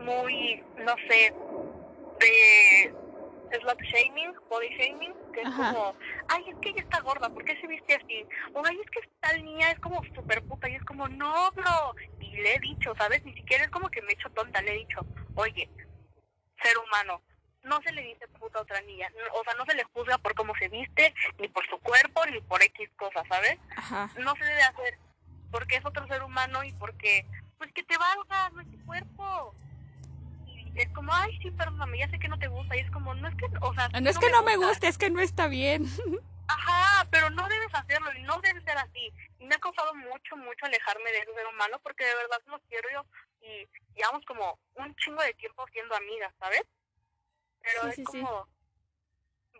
[0.00, 1.34] muy, no sé,
[2.20, 2.94] de
[3.58, 5.94] slut shaming, body shaming, que es como,
[6.28, 8.26] ay, es que ella está gorda, ¿por qué se viste así?
[8.54, 11.94] O ay, es que tal niña es como súper puta y es como, no, bro.
[12.20, 13.24] Y le he dicho, ¿sabes?
[13.24, 15.00] Ni siquiera es como que me he hecho tonta, le he dicho,
[15.34, 15.68] oye,
[16.62, 17.22] ser humano,
[17.64, 20.34] no se le dice puta a otra niña, o sea, no se le juzga por
[20.34, 23.58] cómo se viste, ni por su cuerpo, ni por X cosas, ¿sabes?
[23.76, 24.10] Ajá.
[24.18, 24.98] no se debe hacer
[25.50, 27.26] porque es otro ser humano y porque
[27.58, 29.54] pues que te valga no es tu cuerpo
[30.74, 33.28] es como ay sí perdóname ya sé que no te gusta y es como no
[33.28, 34.68] es que o sea No es que no me gusta.
[34.68, 35.84] guste, es que no está bien.
[36.48, 40.36] ajá pero no debes hacerlo y no debe ser así y me ha costado mucho
[40.36, 43.04] mucho alejarme de ese ser humano porque de verdad lo quiero yo
[43.40, 46.62] y llevamos como un chingo de tiempo siendo amigas sabes
[47.62, 48.20] pero Sí, es sí, sí.
[48.20, 48.48] como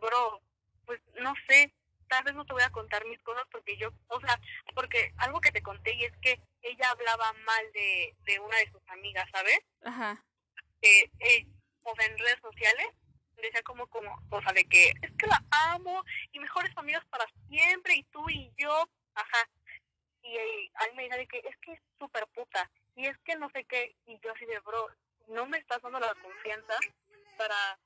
[0.01, 0.41] bro
[0.87, 1.73] pues no sé
[2.09, 4.37] tal vez no te voy a contar mis cosas porque yo, o sea,
[4.75, 8.69] porque algo que te conté y es que ella hablaba mal de, de una de
[8.73, 9.61] sus amigas, ¿sabes?
[9.85, 10.21] Ajá.
[10.83, 11.47] Eh, eh,
[11.83, 12.87] o sea, en redes sociales
[13.37, 17.27] decía como, como, o sea, de que es que la amo y mejores amigas para
[17.49, 19.49] siempre y tú y yo, ajá.
[20.23, 23.19] Y eh, a mí me dice de que es que es súper puta y es
[23.25, 24.89] que no sé qué y yo así de, bro,
[25.29, 26.75] no me estás dando la confianza
[27.39, 27.79] para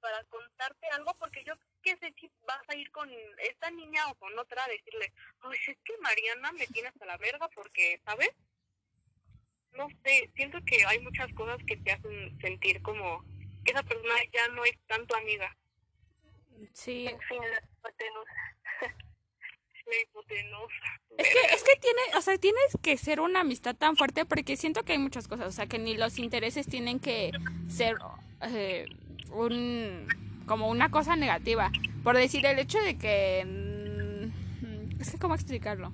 [0.00, 4.14] para contarte algo porque yo qué sé si vas a ir con esta niña o
[4.16, 8.30] con otra a decirle, ay, es que Mariana me tiene hasta la verga porque, ¿sabes?
[9.76, 13.24] No sé, siento que hay muchas cosas que te hacen sentir como
[13.64, 15.56] que esa persona ya no es tanto amiga.
[16.72, 17.06] Sí.
[17.06, 18.32] En fin, la hipotenusa.
[19.86, 21.00] La hipotenusa.
[21.18, 24.56] Es que, es que tiene, o sea, tienes que ser una amistad tan fuerte porque
[24.56, 27.32] siento que hay muchas cosas, o sea, que ni los intereses tienen que
[27.68, 27.96] ser
[28.42, 28.86] eh,
[29.30, 30.06] un,
[30.46, 31.70] como una cosa negativa.
[32.02, 35.92] Por decir el hecho de que, mm, es que cómo explicarlo.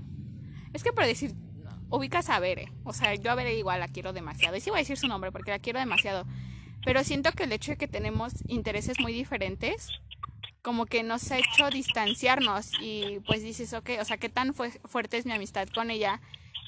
[0.72, 1.32] Es que por decir,
[1.90, 4.78] ubicas a Bere, o sea, yo a Bere igual la quiero demasiado, y sí voy
[4.78, 6.26] a decir su nombre porque la quiero demasiado,
[6.84, 9.88] pero siento que el hecho de que tenemos intereses muy diferentes,
[10.62, 12.70] como que nos ha hecho distanciarnos.
[12.80, 16.20] Y pues dices, ok, o sea, qué tan fue- fuerte es mi amistad con ella,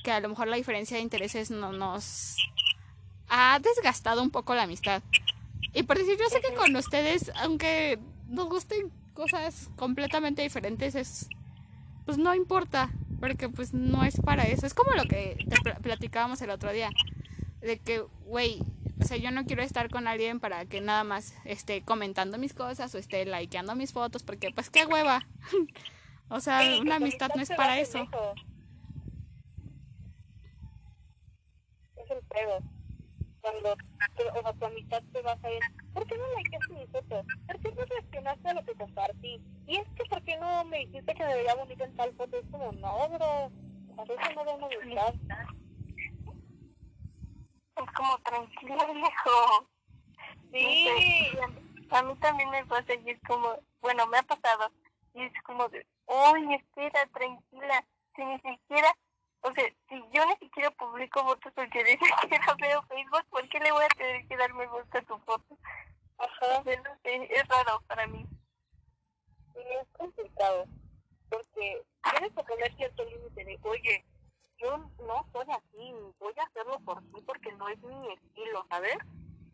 [0.04, 2.36] que a lo mejor la diferencia de intereses no nos
[3.28, 5.02] ha desgastado un poco la amistad.
[5.74, 11.28] Y por decir, yo sé que con ustedes, aunque nos gusten cosas completamente diferentes, es
[12.06, 14.66] pues no importa, porque pues no es para eso.
[14.66, 16.90] Es como lo que te pl- platicábamos el otro día,
[17.60, 18.62] de que, güey,
[19.00, 22.54] o sea, yo no quiero estar con alguien para que nada más esté comentando mis
[22.54, 25.26] cosas o esté likeando mis fotos, porque pues qué hueva.
[26.28, 28.08] o sea, Sí, una amistad no es para eso.
[31.96, 32.60] Es el pedo.
[33.40, 35.60] Cuando o sea, tu amistad se basa en
[35.92, 37.24] ¿por qué no likeaste mi foto?
[37.46, 39.40] ¿Por qué no reaccionaste a lo que compartí?
[39.66, 42.36] Y es que ¿por qué no me dijiste que me veía bonita en tal foto?
[42.38, 43.50] Es como, no, bro.
[44.04, 45.14] Eso no da una amistad.
[47.76, 49.68] Es como tranquilo, viejo.
[50.52, 50.88] Sí.
[51.90, 54.70] A mí también me pasa y es como, bueno, me ha pasado.
[55.14, 57.84] Y es como de, uy, espera, tranquila.
[58.16, 58.96] Si ni siquiera,
[59.42, 63.60] o sea, si yo ni siquiera publico fotos porque ni siquiera veo Facebook, ¿por qué
[63.60, 65.58] le voy a tener que dar me gusta a tu foto?
[66.18, 68.26] Ajá, no sé, es raro para mí.
[69.54, 70.66] Sí, es complicado.
[71.30, 74.04] Porque tienes que poner cierto límite de, oye,
[74.58, 78.96] yo no soy así, voy a hacerlo por ti porque no es mi estilo, ¿sabes?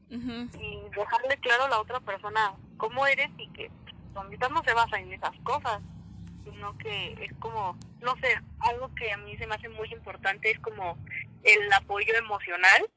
[0.09, 0.49] Ujú.
[0.61, 3.73] y dejarle claro a la otra persona cómo eres y que
[4.15, 5.83] tu amistad no se basa en esas cosas,
[6.47, 10.51] sino que es como, no sé, algo que a mí se me hace muy importante
[10.51, 10.97] es como
[11.43, 12.89] el apoyo emocional.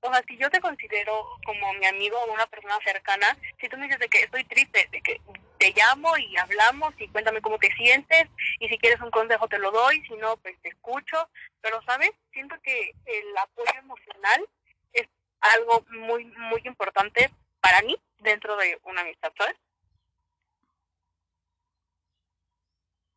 [0.00, 1.12] O sea, si yo te considero
[1.44, 4.88] como mi amigo o una persona cercana, si tú me dices de que estoy triste,
[4.90, 5.20] de que
[5.58, 8.26] te llamo y hablamos y cuéntame cómo te sientes
[8.60, 11.28] y si quieres un consejo te lo doy, si no, pues te escucho.
[11.60, 12.10] Pero, ¿sabes?
[12.32, 14.48] Siento que el apoyo emocional
[14.92, 15.08] es
[15.40, 17.30] algo muy, muy importante
[17.60, 19.56] para mí dentro de una amistad, ¿sabes?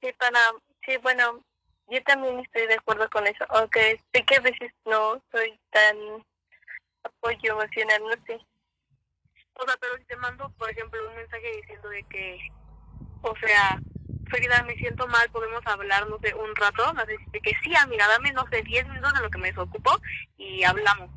[0.01, 0.39] Sí, para,
[0.85, 1.43] sí, bueno,
[1.89, 5.95] yo también estoy de acuerdo con eso, aunque sé que a veces no soy tan
[7.03, 8.39] apoyo emocional, no sé.
[9.55, 12.39] O sea, pero si te mando, por ejemplo, un mensaje diciendo de que,
[13.21, 13.79] o sea,
[14.29, 18.07] Frida, me siento mal, podemos hablar, no sé, un rato, me dice que sí, amiga,
[18.07, 19.99] dame, no sé, 10 minutos de lo que me desocupo
[20.37, 21.09] y hablamos,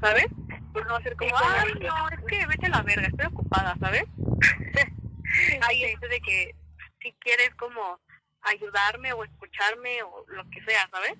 [0.00, 0.26] ¿sabes?
[0.72, 3.26] Pues no va a ser como, ay, no, es que vete a la verga, estoy
[3.26, 4.04] ocupada, ¿sabes?
[5.68, 6.54] Ahí es de que
[7.00, 8.00] si quieres como
[8.44, 11.14] ayudarme o escucharme o lo que sea, ¿sabes?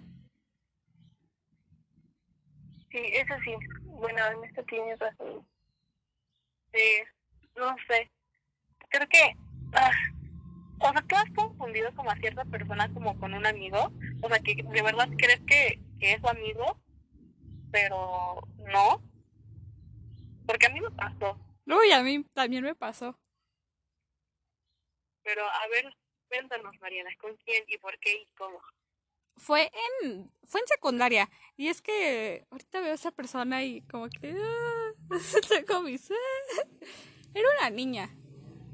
[2.90, 3.54] Sí, eso sí.
[3.82, 5.46] Bueno, en esto tienes razón.
[6.72, 7.02] Sí,
[7.56, 8.10] no sé.
[8.88, 9.36] Creo que,
[9.72, 9.90] ah,
[10.80, 14.38] o sea, tú has confundido como a cierta persona como con un amigo, o sea,
[14.40, 16.80] que de verdad crees que, que es tu amigo,
[17.72, 19.02] pero no.
[20.46, 21.38] Porque a mí me pasó.
[21.66, 23.18] Uy, a mí también me pasó.
[25.22, 25.92] Pero a ver,
[26.34, 28.60] cuéntanos, Mariana, ¿con quién y por qué y cómo?
[29.36, 29.70] Fue
[30.02, 31.30] en, fue en secundaria.
[31.56, 34.34] Y es que ahorita veo a esa persona y como que...
[34.36, 34.92] ah,
[35.48, 36.10] tengo mis-
[37.34, 38.10] Era una niña.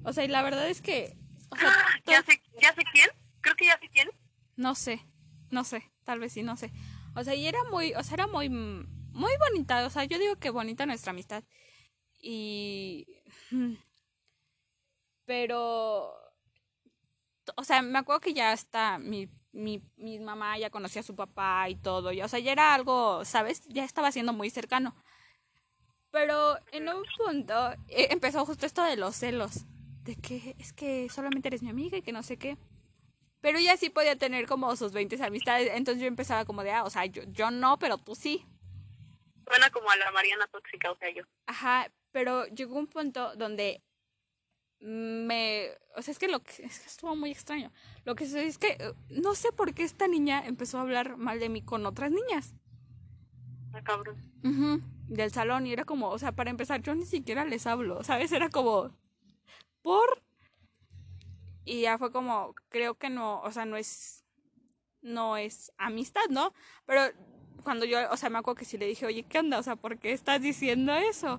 [0.05, 1.17] O sea, y la verdad es que...
[1.51, 3.09] O sea, Ah, ya sé, ya sé quién.
[3.41, 4.11] Creo que ya sé quién.
[4.57, 5.05] no sé,
[5.51, 6.71] no sé, tal vez sí, no sé.
[7.17, 9.85] O sea, y era muy, o sea, era muy, muy bonita.
[9.87, 11.43] O sea, yo digo que bonita nuestra amistad.
[12.19, 13.07] Y...
[15.25, 16.20] Pero...
[17.57, 21.17] O sea, me acuerdo que ya hasta mi, mi, mi mamá ya conocía a su
[21.17, 22.13] papá y todo.
[22.13, 23.67] Y, o sea, ya era algo, ¿sabes?
[23.69, 24.95] Ya estaba siendo muy cercano.
[26.11, 29.67] Pero en un punto eh, empezó justo esto de los celos.
[30.03, 32.57] De que es que solamente eres mi amiga y que no sé qué.
[33.41, 35.71] Pero ella sí podía tener como sus 20 amistades.
[35.75, 38.45] Entonces yo empezaba como de, ah, o sea, yo, yo no, pero tú sí.
[39.47, 41.23] Suena como a la Mariana tóxica, o sea, yo.
[41.47, 43.83] Ajá, pero llegó un punto donde
[44.81, 45.69] me...
[45.97, 46.65] O sea, es que lo que...
[46.65, 47.71] Es que estuvo muy extraño.
[48.05, 51.17] Lo que sucedió es que eh, no sé por qué esta niña empezó a hablar
[51.17, 52.55] mal de mí con otras niñas.
[53.73, 54.17] Ah, cabrón.
[55.09, 58.33] Del salón y era como, o sea, para empezar, yo ni siquiera les hablo, ¿sabes?
[58.33, 58.91] Era como,
[59.83, 60.23] por...
[61.65, 64.25] Y ya fue como, creo que no, o sea, no es,
[65.03, 66.53] no es amistad, ¿no?
[66.87, 67.03] Pero
[67.63, 69.59] cuando yo, o sea, me acuerdo que sí le dije, oye, ¿qué onda?
[69.59, 71.39] O sea, ¿por qué estás diciendo eso?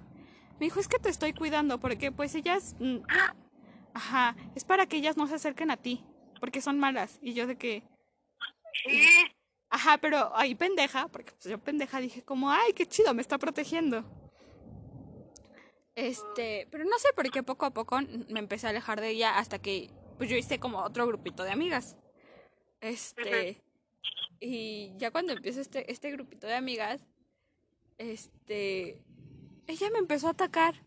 [0.61, 2.97] Me dijo, es que te estoy cuidando, porque pues ellas, mm,
[3.95, 6.05] ajá, es para que ellas no se acerquen a ti,
[6.39, 7.17] porque son malas.
[7.19, 7.81] Y yo de que,
[8.85, 9.07] Sí.
[9.71, 13.39] Ajá, pero ahí pendeja, porque pues yo pendeja dije como, ay, qué chido, me está
[13.39, 14.05] protegiendo.
[15.95, 19.39] Este, pero no sé por qué poco a poco me empecé a alejar de ella
[19.39, 21.97] hasta que pues yo hice como otro grupito de amigas.
[22.81, 23.63] Este,
[24.39, 27.01] y ya cuando empieza este, este grupito de amigas,
[27.97, 29.01] este,
[29.71, 30.83] ella me empezó a atacar,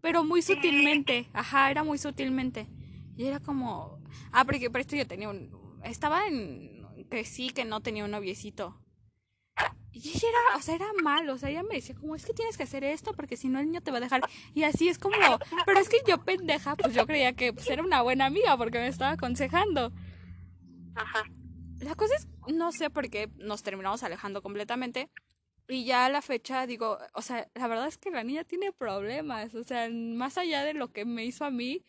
[0.00, 2.68] pero muy sutilmente, ajá, era muy sutilmente.
[3.16, 7.64] Y era como, ah, porque por esto yo tenía un, estaba en, que sí, que
[7.64, 8.80] no tenía un noviecito.
[9.92, 12.34] Y ella era, o sea, era mal, o sea, ella me decía como, es que
[12.34, 14.20] tienes que hacer esto porque si no el niño te va a dejar.
[14.52, 15.16] Y así es como,
[15.64, 18.78] pero es que yo pendeja, pues yo creía que pues, era una buena amiga porque
[18.78, 19.92] me estaba aconsejando.
[20.94, 21.24] Ajá.
[21.80, 25.10] La cosa es, no sé por qué nos terminamos alejando completamente.
[25.68, 28.72] Y ya a la fecha digo, o sea, la verdad es que la niña tiene
[28.72, 29.54] problemas.
[29.54, 31.84] O sea, más allá de lo que me hizo a mí,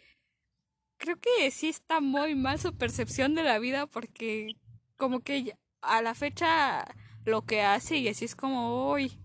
[0.98, 4.54] creo que sí está muy mal su percepción de la vida porque
[4.98, 6.86] como que a la fecha
[7.26, 9.20] lo que hace y así es como, uy,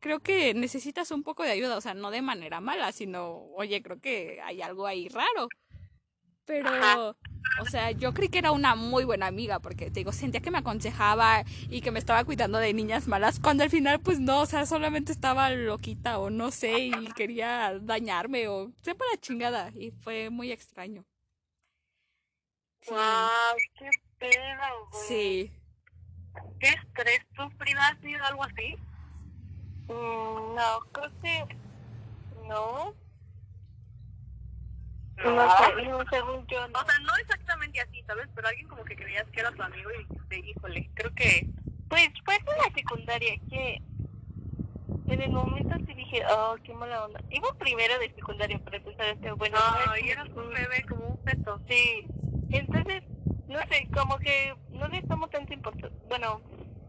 [0.00, 1.76] creo que necesitas un poco de ayuda.
[1.76, 5.48] O sea, no de manera mala, sino, oye, creo que hay algo ahí raro.
[6.50, 7.16] Pero,
[7.60, 10.50] o sea, yo creí que era una muy buena amiga porque, te digo, sentía que
[10.50, 14.40] me aconsejaba y que me estaba cuidando de niñas malas, cuando al final, pues no,
[14.40, 19.70] o sea, solamente estaba loquita o no sé y quería dañarme o sepa la chingada
[19.76, 21.04] y fue muy extraño.
[22.80, 25.04] Sí, Wow, qué pedo, güey.
[25.06, 25.52] sí.
[26.58, 27.20] ¿Qué estrés?
[27.36, 28.74] ¿Tú, Frida, has tenido algo así?
[29.86, 31.44] Mm, no, creo que
[32.48, 32.94] no.
[35.24, 35.34] No.
[35.34, 36.78] No sé, según yo no.
[36.78, 38.28] O sea, no exactamente así, ¿sabes?
[38.34, 41.46] Pero alguien como que creías que era tu amigo y dijiste, híjole, creo que...
[41.88, 43.82] Pues fue en la secundaria que
[45.08, 47.20] en el momento sí dije, oh, qué mala onda.
[47.30, 49.58] Iba primero de secundaria para empezar este bueno.
[49.86, 51.60] No, y eras un bebé como un feto.
[51.68, 52.06] Sí,
[52.50, 53.02] entonces,
[53.48, 55.98] no sé, como que no le tomo tanto importancia.
[56.08, 56.40] Bueno,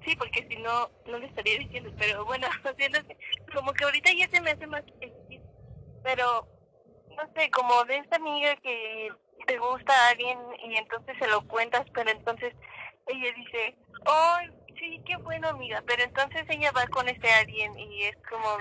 [0.05, 3.17] sí, porque si no, no le estaría diciendo, pero bueno, haciéndose,
[3.53, 5.41] como que ahorita ya se me hace más X,
[6.03, 6.47] pero
[7.17, 9.09] no sé, como de esta amiga que
[9.47, 12.53] te gusta a alguien y entonces se lo cuentas, pero entonces
[13.07, 14.37] ella dice, oh,
[14.79, 18.57] sí, qué bueno amiga, pero entonces ella va con este alguien y es como,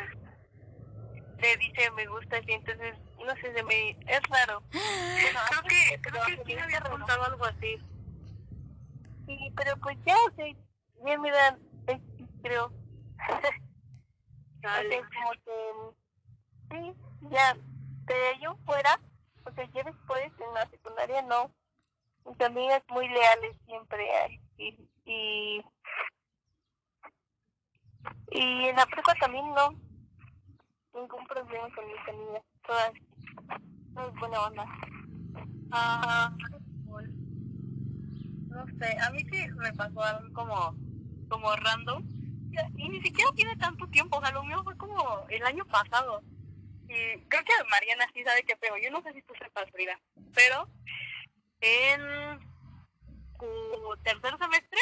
[1.39, 4.63] le dice me gusta y entonces, no sé, se me, es raro.
[4.73, 6.97] Bueno, Creo que, creo que sí me habías raro.
[6.97, 7.79] contado algo así.
[9.27, 10.47] Sí, pero pues ya, o sea,
[11.07, 12.73] ya me dan, X, creo.
[14.63, 14.91] O Dale.
[14.91, 16.95] sea, como que, sí,
[17.31, 17.57] ya,
[18.15, 19.01] de en fuera,
[19.45, 21.51] o sea, ya después en la secundaria no,
[22.27, 24.05] mis amigas muy leales siempre.
[24.59, 25.65] Y, y,
[28.33, 29.71] y en la prepa también no.
[30.95, 32.43] Ningún problema con mis amigas.
[32.67, 32.93] Todas,
[33.95, 34.65] todas buena onda.
[35.73, 36.33] Ah,
[38.49, 40.75] no sé, a mí sí me pasó algo como,
[41.29, 42.05] como random.
[42.77, 46.23] Y ni siquiera tiene tanto tiempo, o sea, lo mío fue como el año pasado.
[47.29, 48.77] Creo que Mariana sí sabe qué pego.
[48.79, 50.01] Yo no sé si tú sepas, Frida,
[50.35, 50.69] pero
[51.61, 52.01] en
[53.39, 54.81] tu tercer semestre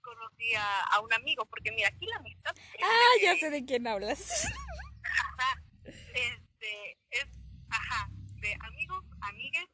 [0.00, 2.54] conocí a, a un amigo, porque mira, aquí la amistad...
[2.82, 4.46] Ah, ya que- sé de quién hablas.
[5.04, 7.26] Ajá, este, es,
[7.70, 8.08] ajá,
[8.40, 9.66] de amigos, amigues,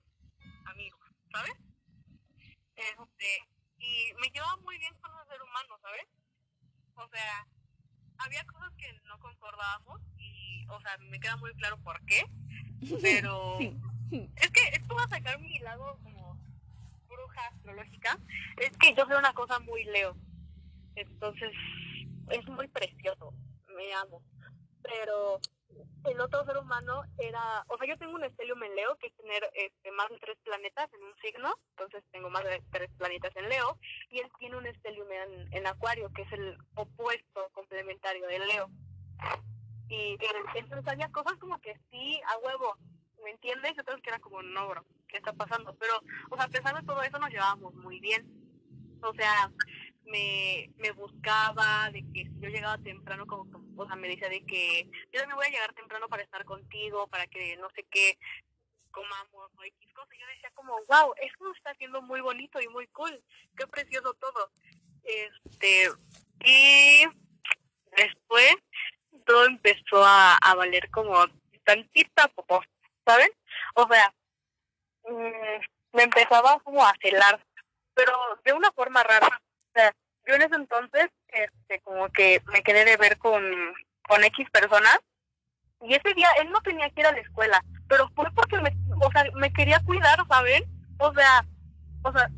[0.66, 1.00] amigos,
[1.32, 1.52] ¿sabes?
[2.76, 3.48] Este,
[3.78, 6.06] y me llevaba muy bien con el ser humano, ¿sabes?
[6.94, 7.46] O sea,
[8.24, 12.24] había cosas que no concordábamos y, o sea, me queda muy claro por qué,
[13.00, 13.58] pero
[14.10, 16.38] es que esto va a sacar mi lado como
[17.08, 18.18] bruja astrológica,
[18.58, 20.16] es que yo soy una cosa muy leo,
[20.94, 21.52] entonces
[22.30, 23.34] es muy precioso,
[23.76, 24.22] me amo,
[24.82, 25.40] pero
[26.04, 29.16] el otro ser humano era, o sea, yo tengo un estelium en Leo, que es
[29.16, 33.34] tener este, más de tres planetas en un signo, entonces tengo más de tres planetas
[33.36, 33.78] en Leo,
[34.10, 38.70] y él tiene un estelium en, en Acuario, que es el opuesto complementario de Leo.
[39.88, 40.16] Y
[40.54, 42.76] entonces había cosas como que sí, a huevo,
[43.22, 43.72] ¿me entiendes?
[43.76, 45.74] Entonces que era como, no, bro, ¿qué está pasando?
[45.74, 46.00] Pero,
[46.30, 48.26] o sea, a pesar de todo eso nos llevábamos muy bien.
[49.02, 49.50] O sea,
[50.07, 54.44] me, me buscaba de que si yo llegaba temprano, como, o sea, me decía de
[54.44, 58.18] que yo también voy a llegar temprano para estar contigo, para que no sé qué
[58.90, 60.16] comamos o X cosas.
[60.18, 63.22] Yo decía como, wow, eso está siendo muy bonito y muy cool,
[63.57, 64.50] qué precioso todo.
[65.05, 65.90] Este,
[66.44, 67.05] y
[67.96, 68.55] después
[69.26, 71.16] todo empezó a, a valer como
[71.64, 72.62] tantita popó,
[73.05, 73.30] ¿saben?
[73.74, 74.14] O sea,
[75.05, 77.44] mm, me empezaba como a celar,
[77.94, 78.12] pero
[78.44, 79.40] de una forma rara.
[79.74, 79.94] O sea,
[80.26, 83.42] yo en ese entonces, este, como que me quedé de ver con,
[84.06, 84.98] con X personas
[85.80, 88.70] y ese día él no tenía que ir a la escuela, pero fue porque me,
[89.00, 90.64] o sea, me quería cuidar, ¿saben?
[90.98, 91.44] O sea,
[92.02, 92.28] o sea,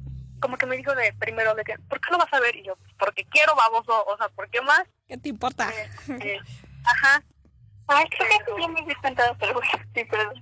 [0.40, 2.54] como que me dijo de primero de que, ¿por qué lo vas a ver?
[2.56, 4.84] Y yo, "Pues, porque quiero, baboso, o sea, ¿por qué más?
[5.08, 5.70] ¿Qué te importa?
[5.70, 6.40] Este,
[6.84, 7.22] ajá.
[7.88, 10.40] Ay, creo que sí, ya me di cuenta, pero bueno, sí, perdón.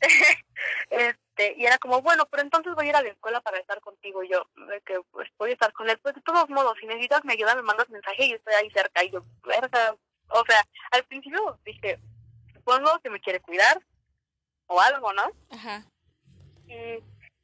[0.90, 1.20] este,
[1.56, 4.22] y era como, bueno, pero entonces voy a ir a la escuela para estar contigo.
[4.22, 4.46] Y yo,
[4.84, 5.98] que pues voy a estar con él.
[5.98, 8.70] Pues de todos modos, si necesitas me ayuda, me mandas mensaje y yo estoy ahí
[8.70, 9.04] cerca.
[9.04, 9.96] Y yo, verga.
[10.28, 10.62] O sea,
[10.92, 11.98] al principio dije,
[12.54, 13.80] supongo que me quiere cuidar
[14.66, 15.24] o algo, ¿no?
[15.50, 15.84] Ajá.
[16.66, 17.02] Y,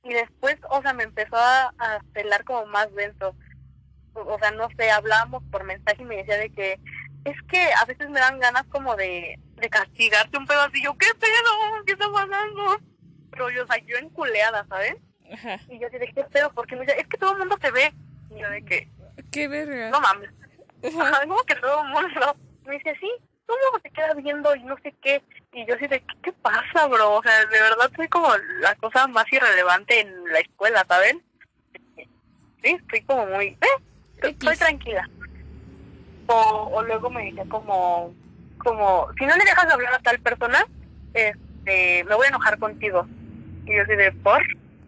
[0.08, 3.34] y después, o sea, me empezó a, a celar como más denso.
[4.14, 6.80] O, o sea, no sé, hablábamos por mensaje y me decía de que
[7.24, 10.82] es que a veces me dan ganas como de, de castigarte un pedo así.
[10.82, 11.84] Yo, ¿qué pedo?
[11.84, 12.78] ¿Qué está pasando?
[13.36, 14.96] Pero yo, o sea, yo enculeada, ¿sabes?
[15.32, 15.60] Ajá.
[15.68, 16.50] Y yo de, ¿qué pedo?
[16.54, 17.92] Porque me dice, es que todo el mundo te ve.
[18.30, 18.88] Y yo de que,
[19.30, 19.90] Qué verga.
[19.90, 20.30] no mames.
[20.82, 21.08] Ajá.
[21.08, 22.36] Ajá, como que todo el mundo.
[22.64, 23.10] Me dice, sí,
[23.46, 25.22] todo el mundo se queda viendo y no sé qué.
[25.52, 27.14] Y yo así de, ¿qué, qué pasa, bro?
[27.16, 28.28] O sea, de verdad soy como
[28.60, 31.22] la cosa más irrelevante en la escuela, ¿saben?
[32.62, 33.82] Sí, estoy como muy, eh,
[34.22, 35.08] estoy tranquila.
[36.26, 38.14] O, o luego me dice como,
[38.58, 40.66] como, si no le dejas de hablar a tal persona,
[41.14, 43.06] este, me voy a enojar contigo.
[43.66, 44.42] Y yo así de, ¿por?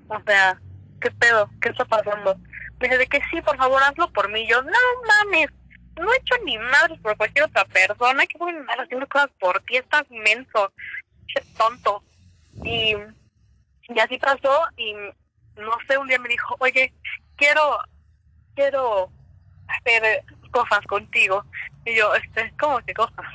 [0.08, 0.60] O sea,
[1.00, 1.50] ¿qué pedo?
[1.60, 2.36] ¿Qué está pasando?
[2.80, 4.46] Me dice de que sí, por favor, hazlo por mí.
[4.46, 5.48] Yo, no mames,
[5.96, 8.26] no he hecho ni madres por cualquier otra persona.
[8.26, 9.76] que voy a andar haciendo cosas por ti?
[9.76, 10.72] Estás menso,
[11.56, 12.02] tonto.
[12.64, 12.94] Y,
[13.88, 14.94] y así pasó y
[15.56, 16.92] no sé, un día me dijo, oye,
[17.36, 17.78] quiero,
[18.54, 19.10] quiero
[19.66, 21.44] hacer cosas contigo.
[21.84, 23.26] Y yo, este, ¿cómo que cosas?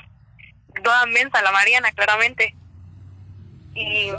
[0.82, 2.56] Toda mensa, la Mariana, claramente.
[3.74, 4.10] Y,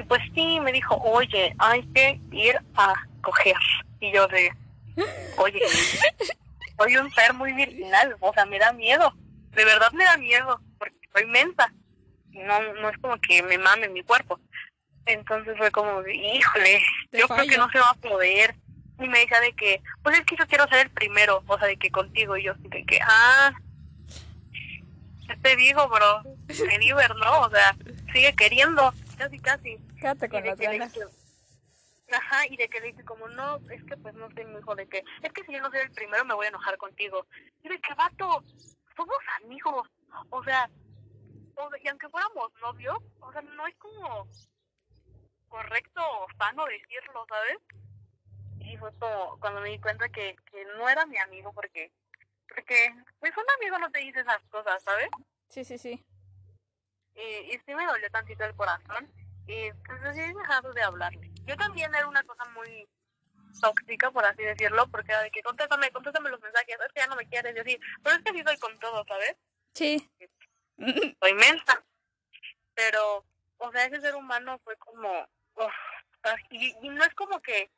[0.00, 3.56] y pues sí, me dijo, oye, hay que ir a coger.
[4.00, 4.50] Y yo de,
[5.36, 5.60] oye,
[6.78, 9.12] soy un ser muy virginal, o sea, me da miedo.
[9.50, 11.70] De verdad me da miedo, porque soy mensa.
[12.30, 14.40] No, no es como que me mame mi cuerpo.
[15.04, 16.80] Entonces fue como, híjole,
[17.10, 18.54] Te yo creo que no se va a poder.
[18.98, 21.68] Y me decía de que, pues es que yo quiero ser el primero, o sea,
[21.68, 22.38] de que contigo.
[22.38, 23.52] Y yo de que, ah,
[25.28, 26.22] ¿qué te digo, bro?
[26.46, 27.40] Deliver, ¿no?
[27.40, 27.76] O sea,
[28.14, 29.78] sigue queriendo, casi, casi.
[30.00, 30.98] Quédate con de las ganas.
[32.10, 34.88] Ajá, y de que le dice como, no, es que pues no mi hijo, de
[34.88, 37.26] que, es que si yo no soy el primero me voy a enojar contigo.
[37.62, 38.42] Y de que, vato,
[38.96, 39.88] somos amigos,
[40.30, 40.68] o sea,
[41.54, 44.26] o sea, y aunque fuéramos novios, o sea, no es como
[45.48, 47.58] correcto o sano decirlo, ¿sabes?
[48.58, 51.92] Y fue como cuando me di cuenta que, que no era mi amigo porque,
[52.48, 55.10] porque, pues un amigo no te dice esas cosas, ¿sabes?
[55.48, 56.04] Sí, sí, sí.
[57.14, 61.30] y, y sí me dolió tantito el corazón y pues decidí dejar de hablarle.
[61.44, 62.88] yo también era una cosa muy
[63.60, 67.06] tóxica, por así decirlo, porque era de que contéstame, contéstame los mensajes, es que ya
[67.06, 69.36] no me quieres, yo sí, pero es que así soy con todo, ¿sabes?
[69.74, 70.10] Sí.
[71.20, 71.84] Soy mensa.
[72.74, 73.24] Pero,
[73.58, 75.72] o sea, ese ser humano fue como, uf,
[76.22, 77.70] ah, y, y no es como que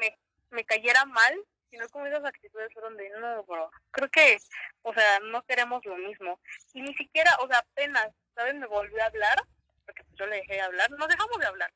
[0.00, 0.18] me,
[0.50, 1.38] me cayera mal,
[1.70, 4.38] sino como esas actitudes fueron de, no, bro, creo que,
[4.82, 6.40] o sea, no queremos lo mismo.
[6.72, 8.54] Y ni siquiera, o sea, apenas, ¿sabes?
[8.54, 9.42] Me volvió a hablar,
[9.84, 11.72] porque pues yo le dejé de hablar, nos dejamos de hablar.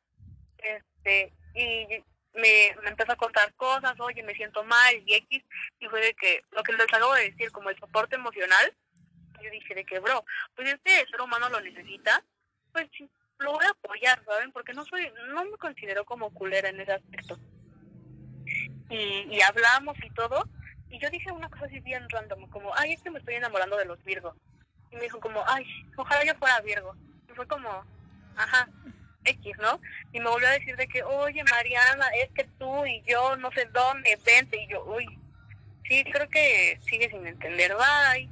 [0.58, 1.86] Este, y
[2.34, 5.44] me, me empezó a contar cosas, oye, me siento mal, y X,
[5.80, 8.74] y fue de que, lo que les acabo de decir, como el soporte emocional,
[9.42, 12.22] yo dije de que, bro, pues este ser humano lo necesita,
[12.72, 14.52] pues sí, lo voy a apoyar, ¿saben?
[14.52, 17.38] Porque no soy, no me considero como culera en ese aspecto.
[18.90, 20.44] Y, y hablamos y todo,
[20.90, 23.76] y yo dije una cosa así bien random, como, ay, es que me estoy enamorando
[23.76, 24.34] de los Virgos.
[24.90, 25.64] Y me dijo como, ay,
[25.96, 26.96] ojalá yo fuera Virgo.
[27.30, 27.84] Y fue como,
[28.38, 28.68] ajá,
[29.24, 29.80] X, ¿no?
[30.12, 33.50] Y me volvió a decir de que, oye, Mariana, es que tú y yo no
[33.52, 34.62] sé dónde, vente.
[34.62, 35.06] Y yo, uy,
[35.86, 38.28] sí, creo que sigue sin entender, bye.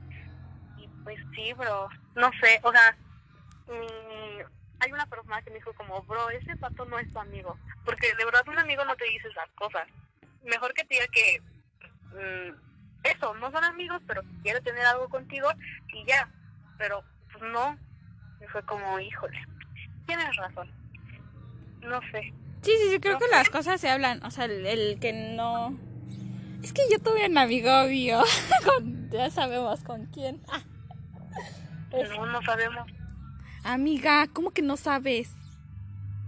[0.78, 2.96] Y pues sí, bro, no sé, o sea,
[3.68, 4.40] mm,
[4.80, 7.58] hay una persona que me dijo como, bro, ese pato no es tu amigo.
[7.84, 9.86] Porque de verdad un amigo no te dice esas cosas.
[10.44, 11.42] Mejor que te diga que,
[12.12, 12.66] mm,
[13.04, 15.48] eso, no son amigos, pero quiere tener algo contigo
[15.92, 16.28] y ya.
[16.78, 17.78] Pero, pues no.
[18.40, 19.38] Y fue como, híjole,
[20.36, 20.70] razón.
[21.82, 22.32] No sé.
[22.62, 24.22] Sí, sí, sí, creo que las cosas se hablan.
[24.24, 25.76] O sea, el, el que no.
[26.62, 27.70] Es que yo tuve un amigo
[28.64, 30.42] con- ya sabemos con quién.
[30.48, 30.62] Ah,
[31.92, 32.86] Es- No, no sabemos.
[33.62, 35.32] amiga, ¿cómo que no sabes?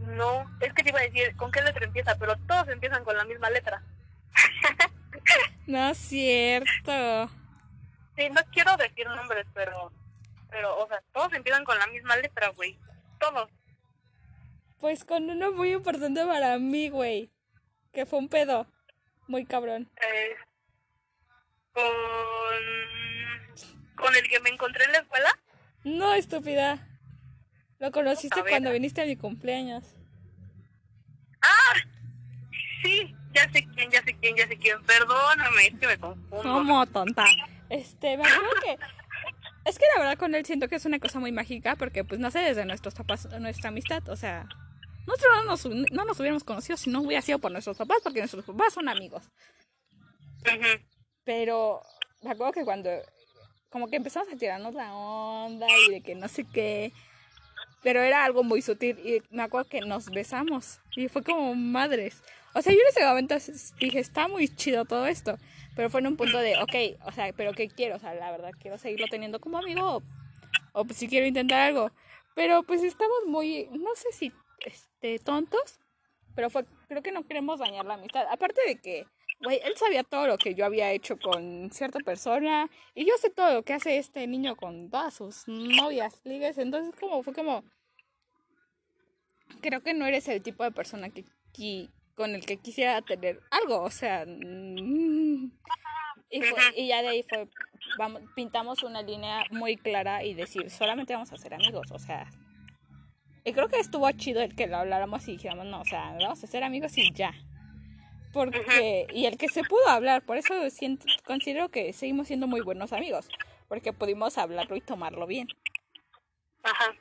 [0.06, 3.16] No, es que te iba a decir con qué letra empieza, pero todos empiezan con
[3.16, 3.82] la misma letra.
[5.66, 7.30] No es cierto.
[8.16, 9.92] Sí, no quiero decir nombres, pero,
[10.50, 12.78] pero, o sea, todos empiezan con la misma letra, güey.
[13.20, 13.50] Todos.
[14.80, 17.30] Pues con uno muy importante para mí, güey.
[17.92, 18.66] Que fue un pedo.
[19.26, 19.90] Muy cabrón.
[19.96, 20.36] Eh,
[21.72, 21.84] con,
[23.96, 25.38] con el que me encontré en la escuela.
[25.84, 26.86] No, estúpida.
[27.78, 29.94] Lo conociste cuando viniste a mi cumpleaños.
[32.82, 34.82] Sí, ya sé quién, ya sé quién, ya sé quién.
[34.84, 36.42] Perdóname, es que me confundo.
[36.42, 37.24] ¿Cómo, tonta?
[37.68, 38.78] Este, me acuerdo que...
[39.64, 42.20] Es que la verdad con él siento que es una cosa muy mágica porque pues
[42.20, 44.48] nace desde nuestros papás, nuestra amistad, o sea...
[45.08, 48.18] Nosotros no nos, no nos hubiéramos conocido si no hubiera sido por nuestros papás porque
[48.18, 49.22] nuestros papás son amigos.
[51.24, 51.80] Pero
[52.20, 52.90] me acuerdo que cuando
[53.70, 56.92] como que empezamos a tirarnos la onda y de que no sé qué,
[57.82, 62.22] pero era algo muy sutil y me acuerdo que nos besamos y fue como madres.
[62.54, 63.34] O sea, yo en ese momento
[63.80, 65.38] dije, está muy chido todo esto,
[65.74, 67.96] pero fue en un punto de, ok, o sea, pero ¿qué quiero?
[67.96, 70.02] O sea, la verdad, quiero seguirlo teniendo como amigo o,
[70.72, 71.92] o pues si quiero intentar algo.
[72.34, 74.32] Pero pues estamos muy, no sé si
[74.64, 75.78] este, tontos,
[76.34, 78.26] pero fue, creo que no queremos dañar la amistad.
[78.30, 79.06] Aparte de que,
[79.40, 83.30] güey, él sabía todo lo que yo había hecho con cierta persona y yo sé
[83.30, 86.58] todo lo que hace este niño con todas sus novias, ligues.
[86.58, 87.64] Entonces, como fue como,
[89.60, 93.40] creo que no eres el tipo de persona que, qui- con el que quisiera tener
[93.50, 95.52] algo, o sea, mm,
[96.30, 96.40] y,
[96.76, 97.48] y ya de ahí fue,
[97.96, 102.28] vamos, pintamos una línea muy clara y decir, solamente vamos a ser amigos, o sea,
[103.44, 106.42] y creo que estuvo chido el que lo habláramos y dijéramos, no, o sea, vamos
[106.42, 107.32] a ser amigos y ya.
[108.32, 112.60] Porque, y el que se pudo hablar, por eso siento, considero que seguimos siendo muy
[112.60, 113.28] buenos amigos,
[113.68, 115.48] porque pudimos hablarlo y tomarlo bien.
[116.62, 116.94] Ajá.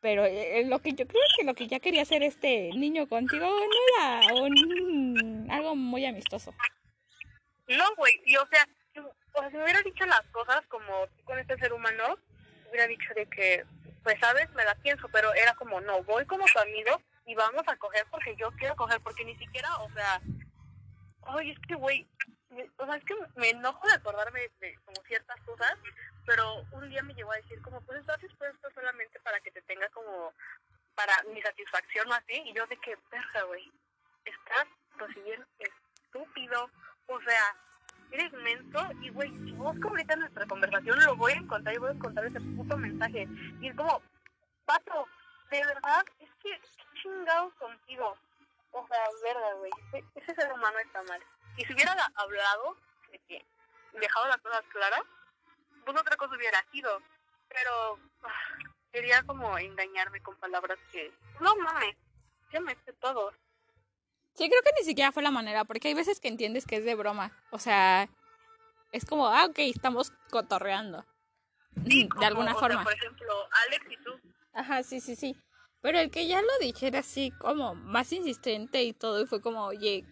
[0.00, 3.46] Pero eh, lo que yo creo que lo que ya quería hacer este niño contigo
[3.46, 6.54] no era un, algo muy amistoso.
[7.68, 11.06] No, güey, y o sea, si, o sea, si me hubiera dicho las cosas como
[11.16, 12.16] tú con este ser humano,
[12.68, 13.64] hubiera dicho de que,
[14.02, 17.62] pues sabes, me la pienso, pero era como, no, voy como tu amigo y vamos
[17.66, 20.20] a coger porque yo quiero coger, porque ni siquiera, o sea,
[21.22, 22.08] ay, es que, güey,
[22.78, 25.74] o sea, es que me enojo de acordarme de como ciertas cosas,
[26.26, 29.62] pero un día me llegó a decir como, pues estás dispuesto solamente para que te
[29.62, 30.32] tenga como,
[30.94, 33.70] para mi satisfacción o así, y yo de que, verga, güey,
[34.24, 34.66] estás,
[34.98, 36.70] pues si bien estúpido,
[37.06, 37.56] o sea,
[38.12, 41.90] eres menso y, güey, si busco ahorita nuestra conversación, lo voy a encontrar y voy
[41.90, 43.28] a encontrar ese puto mensaje.
[43.60, 44.02] Y es como,
[44.64, 45.06] pato,
[45.50, 48.16] de verdad, es que, ¿qué chingados contigo?
[48.72, 49.70] O sea, verga, güey,
[50.14, 51.20] ese, ser humano está mal.
[51.56, 52.76] Y si hubiera hablado,
[53.10, 53.44] de que,
[53.94, 55.02] dejado las cosas claras,
[55.84, 57.00] pues otra cosa hubiera sido.
[57.48, 61.96] Pero ah, quería como engañarme con palabras que, no mames,
[62.52, 63.32] ya me sé todo.
[64.40, 66.84] Sí, creo que ni siquiera fue la manera, porque hay veces que entiendes que es
[66.86, 67.30] de broma.
[67.50, 68.08] O sea,
[68.90, 71.04] es como, ah, ok, estamos cotorreando.
[71.86, 72.82] Sí, de alguna o sea, forma.
[72.82, 73.34] por ejemplo,
[73.66, 74.10] Alex y tú.
[74.54, 75.36] Ajá, sí, sí, sí.
[75.82, 79.66] Pero el que ya lo dijera así como más insistente y todo, y fue como,
[79.66, 80.06] oye,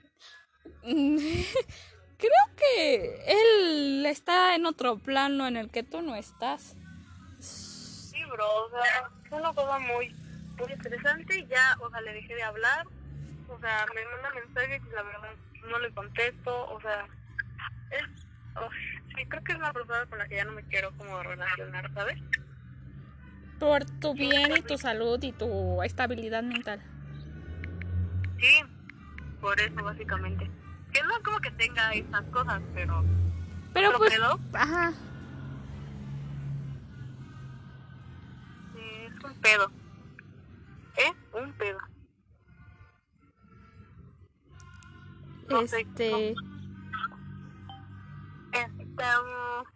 [0.83, 6.76] creo que él está en otro plano en el que tú no estás.
[7.39, 10.14] Sí, bro, o sea, fue una cosa muy,
[10.59, 12.87] muy interesante ya, o sea, le dejé de hablar,
[13.49, 15.35] o sea, me manda mensajes y la verdad
[15.69, 17.07] no le contesto, o sea,
[17.91, 18.27] es,
[18.57, 18.69] oh,
[19.17, 21.93] sí, creo que es una persona con la que ya no me quiero como relacionar,
[21.95, 22.19] ¿sabes?
[23.59, 26.81] Por tu bien y tu salud y tu estabilidad mental.
[28.39, 28.65] Sí,
[29.41, 30.51] por eso básicamente.
[30.93, 33.05] Que no como que tenga esas cosas, pero...
[33.75, 34.19] Pero ¿Otro pues,
[34.55, 34.93] ajá,
[38.75, 39.71] Sí, es un pedo.
[40.97, 41.13] ¿Eh?
[41.39, 41.79] Un pedo.
[45.49, 46.35] No sé, este,
[48.53, 49.67] Estamos...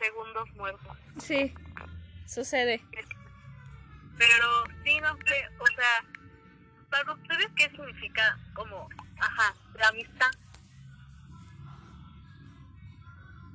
[0.00, 0.96] Segundos muertos.
[1.18, 1.54] sí,
[2.26, 2.80] sucede.
[4.18, 6.04] Pero sí, no sé, o sea,
[6.90, 10.30] para ustedes, ¿qué significa como, ajá, la amistad?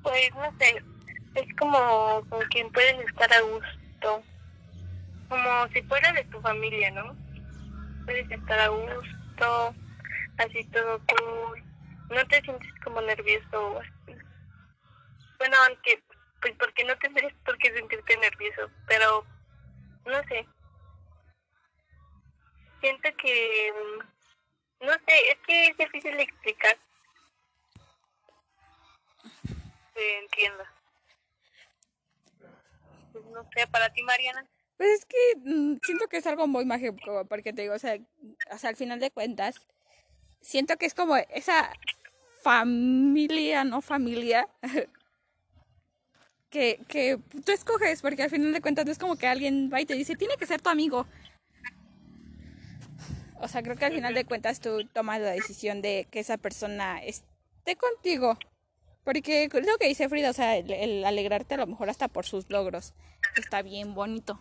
[0.03, 0.83] Pues no sé,
[1.35, 4.23] es como con quien puedes estar a gusto.
[5.29, 7.15] Como si fuera de tu familia, ¿no?
[8.11, 9.75] Puedes estar a gusto,
[10.37, 11.63] así todo cool.
[12.09, 14.17] No te sientes como nervioso o así.
[15.37, 16.03] Bueno, aunque,
[16.41, 19.25] pues porque no tendrías por qué sentirte nervioso, pero
[20.05, 20.45] no sé.
[22.81, 26.77] Siento que, mm, no sé, es que es difícil de explicar.
[29.93, 30.73] Se entienda.
[33.13, 34.45] Pues no sé, para ti, Mariana.
[34.81, 36.95] Pues es que mm, siento que es algo muy mágico,
[37.29, 37.99] porque te digo, o sea,
[38.51, 39.61] o sea, al final de cuentas,
[40.41, 41.71] siento que es como esa
[42.41, 44.49] familia, no familia,
[46.49, 49.81] que, que tú escoges, porque al final de cuentas no es como que alguien va
[49.81, 51.05] y te dice, tiene que ser tu amigo.
[53.39, 56.37] O sea, creo que al final de cuentas tú tomas la decisión de que esa
[56.37, 58.35] persona esté contigo.
[59.03, 62.07] Porque es lo que dice Frida, o sea, el, el alegrarte a lo mejor hasta
[62.07, 62.95] por sus logros,
[63.37, 64.39] está bien bonito.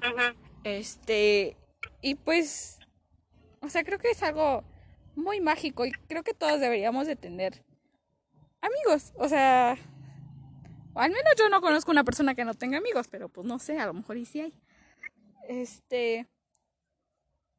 [0.00, 0.36] Ujú.
[0.64, 1.56] Este,
[2.02, 2.78] y pues,
[3.60, 4.64] o sea, creo que es algo
[5.16, 7.64] muy mágico y creo que todos deberíamos de tener
[8.60, 9.12] amigos.
[9.16, 9.76] O sea,
[10.94, 13.78] al menos yo no conozco una persona que no tenga amigos, pero pues no sé,
[13.78, 14.54] a lo mejor y sí hay.
[15.48, 16.26] Este,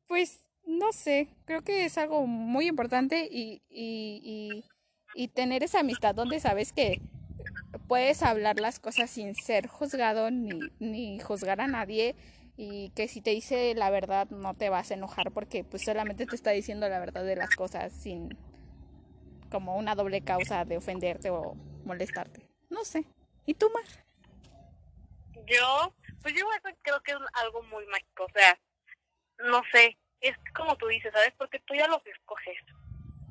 [0.08, 4.66] pues, no sé, creo que es algo muy importante y, y, y,
[5.16, 7.02] y tener esa amistad donde sabes que
[7.88, 12.16] puedes hablar las cosas sin ser juzgado ni, ni juzgar a nadie
[12.58, 16.26] y que si te dice la verdad no te vas a enojar porque pues solamente
[16.26, 18.38] te está diciendo la verdad de las cosas sin
[19.52, 22.48] como una doble causa de ofenderte o molestarte.
[22.70, 23.06] No sé.
[23.46, 23.84] ¿Y tú, Mar?
[25.46, 26.46] Yo, pues yo
[26.82, 28.58] creo que es algo muy mágico, o sea,
[29.40, 31.34] no sé, es como tú dices, ¿sabes?
[31.38, 32.58] Porque tú ya los escoges.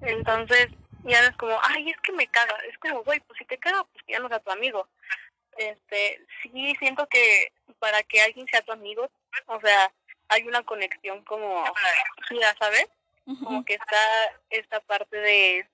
[0.03, 0.68] Entonces,
[1.05, 3.59] ya no es como, ay, es que me caga, es como, güey, pues si te
[3.59, 4.88] caga, pues ya no sea tu amigo.
[5.57, 9.11] Este, sí siento que para que alguien sea tu amigo,
[9.46, 9.92] o sea,
[10.28, 11.64] hay una conexión como,
[12.30, 12.88] ya sabes,
[13.24, 13.96] como que está
[14.48, 15.68] esta parte de,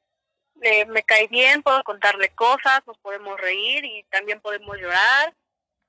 [0.55, 5.35] de me cae bien, puedo contarle cosas, nos podemos reír y también podemos llorar.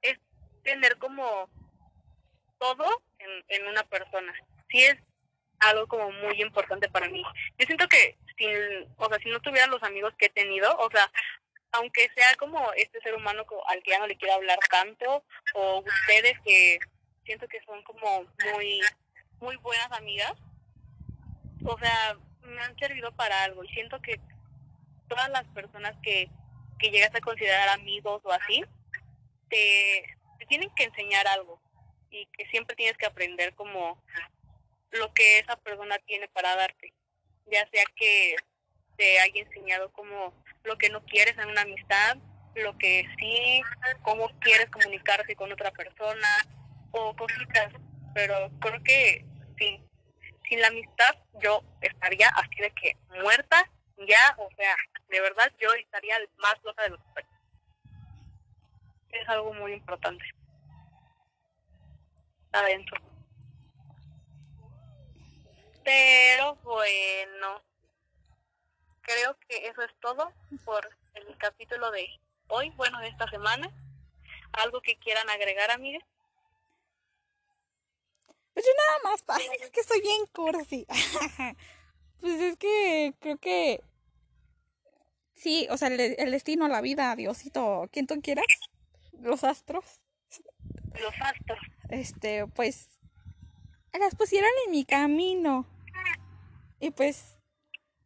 [0.02, 0.18] Es
[0.64, 1.50] tener como
[2.58, 4.34] todo en, en una persona.
[4.70, 4.98] Sí es
[5.60, 7.24] algo como muy importante para mí.
[7.58, 8.50] Yo siento que sin,
[8.98, 11.12] o sea, si no tuviera los amigos que he tenido, o sea,
[11.72, 15.24] aunque sea como este ser humano al que ya no le quiero hablar tanto,
[15.54, 16.80] o ustedes que
[17.26, 18.82] siento que son como muy,
[19.40, 20.34] muy buenas amigas,
[21.66, 23.64] o sea, me han servido para algo.
[23.64, 24.20] Y siento que
[25.08, 26.30] todas las personas que,
[26.80, 28.64] que llegas a considerar amigos o así,
[29.50, 31.62] te, te tienen que enseñar algo.
[32.10, 34.02] Y que siempre tienes que aprender como
[34.92, 36.94] lo que esa persona tiene para darte,
[37.52, 38.36] ya sea que
[38.98, 40.34] te haya enseñado como
[40.64, 42.18] lo que no quieres en una amistad,
[42.56, 43.62] lo que sí,
[44.02, 46.28] cómo quieres comunicarse con otra persona
[46.92, 47.72] o cositas,
[48.14, 49.26] pero creo que
[49.58, 49.82] sí,
[50.50, 53.70] sin la amistad yo estaría así de que muerta
[54.08, 54.76] ya, o sea,
[55.10, 57.24] de verdad yo estaría más loca de lo que estoy.
[59.12, 60.24] Es algo muy importante.
[62.52, 63.17] Adentro.
[65.88, 67.62] Pero bueno,
[69.00, 70.34] creo que eso es todo
[70.66, 72.10] por el capítulo de
[72.50, 73.72] hoy, bueno, de esta semana.
[74.52, 76.04] ¿Algo que quieran agregar, amigas?
[78.54, 79.24] Pues yo nada más,
[79.62, 80.86] es que soy bien cursi.
[82.20, 83.82] pues es que creo que
[85.36, 88.46] sí, o sea, el, el destino, la vida, Diosito, quien tú quieras,
[89.22, 89.86] los astros,
[91.00, 91.60] Los astros.
[91.88, 92.90] este, pues,
[93.98, 95.66] las pusieron en mi camino.
[96.80, 97.38] Y pues,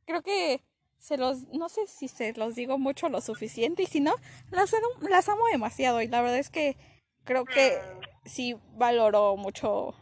[0.05, 0.61] creo que
[0.97, 4.13] se los, no sé si se los digo mucho lo suficiente y si no,
[4.51, 6.77] las, las amo demasiado y la verdad es que
[7.23, 7.79] creo que
[8.25, 9.95] sí valoro mucho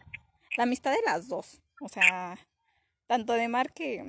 [0.56, 1.60] la amistad de las dos.
[1.80, 2.38] O sea,
[3.06, 4.04] tanto de Mar que,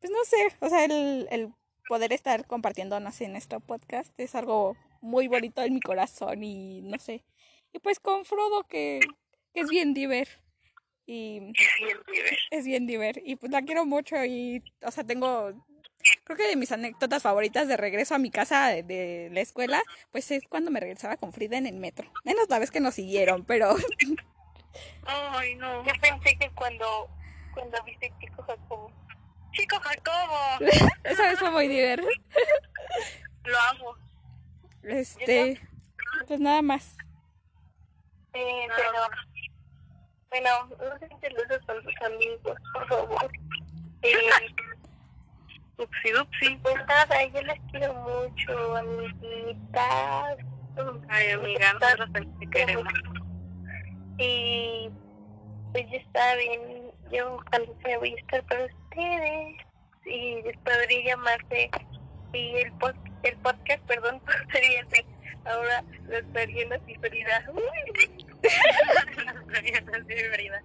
[0.00, 1.52] pues no sé, o sea, el, el
[1.88, 6.98] poder estar compartiéndonos en nuestro podcast es algo muy bonito en mi corazón y no
[6.98, 7.24] sé.
[7.72, 9.00] Y pues con Frodo que,
[9.52, 10.28] que es bien diver.
[11.12, 11.52] Y
[12.52, 13.20] es bien diver.
[13.24, 15.52] Y pues la quiero mucho y, o sea, tengo,
[16.22, 19.82] creo que de mis anécdotas favoritas de regreso a mi casa de, de la escuela,
[20.12, 22.12] pues es cuando me regresaba con Frida en el metro.
[22.24, 23.74] Menos la vez que nos siguieron, pero
[25.06, 25.84] Ay, no.
[25.84, 27.08] Yo pensé que cuando,
[27.54, 28.92] cuando viste Chico Jacobo.
[29.52, 30.70] Chico Jacobo.
[31.04, 32.04] esa vez fue muy diver.
[33.44, 33.96] Lo amo.
[34.84, 35.60] Este,
[36.28, 36.96] pues nada más.
[38.32, 38.98] Eh, pero,
[40.30, 43.30] bueno, no se celosos con tus amigos, por favor.
[44.02, 44.30] Eh,
[45.76, 46.56] Upsi dupsi.
[46.62, 50.38] pues nada, yo les quiero mucho, amiguitas.
[51.10, 52.92] Ay, amiga, nosotros también te queremos.
[54.16, 54.88] Y
[55.72, 59.56] pues ya saben, yo cuando me voy a estar para ustedes.
[60.06, 61.70] Y podría llamarse,
[62.32, 64.22] y el, pod, el podcast, perdón,
[64.52, 64.86] sería.
[65.44, 66.80] Ahora las personas
[70.06, 70.62] diferidas.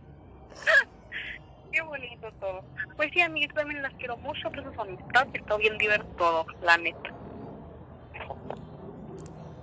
[1.71, 2.63] Qué bonito todo.
[2.95, 7.09] Pues sí, amigas, también las quiero mucho, pero su amistad está bien divertido, la neta.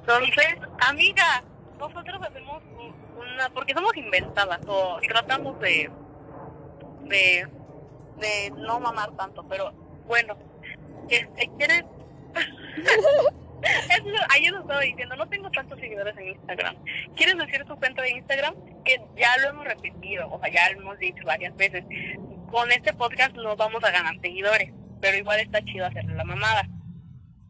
[0.00, 0.56] Entonces,
[0.88, 1.42] amiga,
[1.78, 5.90] nosotros hacemos un- una, porque somos inventadas o tratamos de,
[7.04, 7.48] de,
[8.18, 9.72] de no mamar tanto, pero
[10.06, 10.36] bueno,
[11.08, 11.84] ¿quieres?
[13.62, 16.76] Es lo- ayer lo estaba diciendo, no tengo tantos seguidores en Instagram.
[17.16, 18.54] ¿Quieres decir tu cuenta de Instagram?
[18.84, 21.84] Que ya lo hemos repetido, o sea, ya lo hemos dicho varias veces.
[22.50, 26.68] Con este podcast no vamos a ganar seguidores, pero igual está chido hacerle la mamada.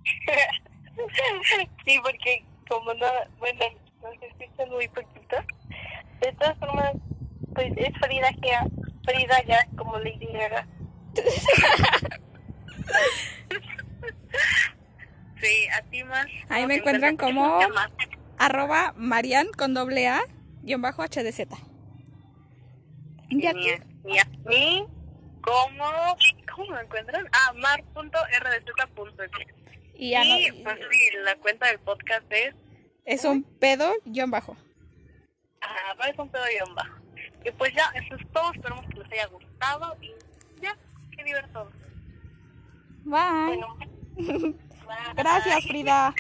[1.85, 3.07] sí, porque como no,
[3.39, 3.65] bueno,
[4.03, 5.37] nos escuchan muy poquito.
[6.21, 6.93] De todas formas,
[7.55, 8.65] pues es Frida ya,
[9.05, 10.67] Frida ya como Lady Gaga.
[15.43, 16.27] Sí, a ti más.
[16.49, 17.61] Ahí ¿cómo me encuentran como-.
[18.39, 20.21] Arroba Marian con doble A,
[20.63, 21.47] guion bajo HDZ.
[23.31, 23.55] Y a a
[24.49, 24.87] mí,
[25.43, 25.85] ¿cómo,
[26.55, 27.27] ¿cómo me encuentran?
[27.33, 29.31] Ah, mar.rdz.es.
[29.95, 32.55] y no- Y pues sí, la cuenta del podcast es
[33.05, 34.57] es un pedo guion bajo.
[35.61, 36.95] ah, es un pedo guion bajo.
[37.45, 38.53] Y pues ya, eso es todo.
[38.53, 39.97] Esperamos que les haya gustado.
[40.01, 40.13] Y
[40.63, 40.77] ya,
[41.17, 41.71] qué divertido.
[43.05, 43.57] Bye.
[43.57, 43.77] Bueno,
[45.17, 46.15] Gracias, Frida.